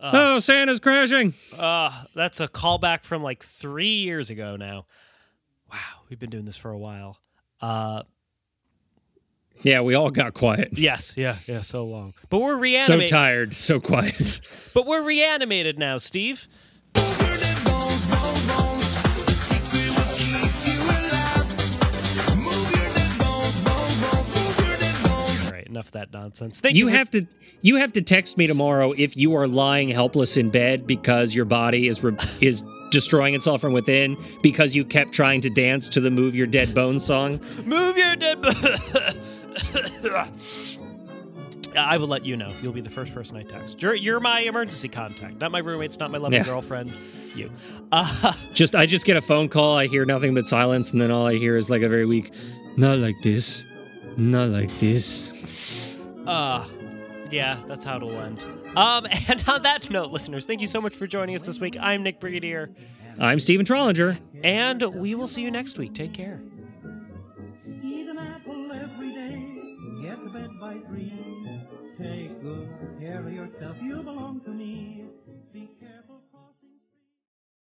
[0.06, 1.34] Oh, Santa's crashing.
[1.58, 4.86] Uh, that's a callback from like three years ago now.
[5.72, 7.20] Wow, we've been doing this for a while.
[7.62, 8.04] Uh,
[9.64, 10.70] yeah, we all got quiet.
[10.74, 12.14] yes, yeah, yeah, so long.
[12.30, 13.10] But we're reanimated.
[13.10, 14.42] So tired, so quiet.
[14.74, 16.48] but we're reanimated now, Steve.
[24.16, 26.60] All right, enough of that nonsense.
[26.60, 26.86] Thank you.
[26.86, 27.28] You for- have to
[27.62, 31.46] you have to text me tomorrow if you are lying helpless in bed because your
[31.46, 36.00] body is re- is destroying itself from within because you kept trying to dance to
[36.02, 37.40] the "Move Your Dead Bones" song.
[37.66, 38.44] move your dead.
[41.76, 42.54] I will let you know.
[42.62, 43.82] You'll be the first person I text.
[43.82, 46.44] You're, you're my emergency contact, not my roommates, not my loving Yeah.
[46.46, 46.94] girlfriend.
[47.36, 47.52] You.
[47.92, 51.10] Uh, Just I just get a phone call, I hear nothing but silence, and then
[51.10, 52.32] all I hear is like a very weak,
[52.78, 53.66] "Not like this,
[54.18, 55.98] not like this."
[56.28, 56.64] Uh,
[57.32, 58.46] yeah, that's how it'll end.
[58.76, 61.76] Um, and on that note, listeners, thank you so much for joining us this week.
[61.80, 62.70] I'm Nick Brigadier,
[63.20, 64.20] I'm Stephen Trollinger.
[64.44, 65.96] and we will see you next week.
[65.96, 66.40] Take care.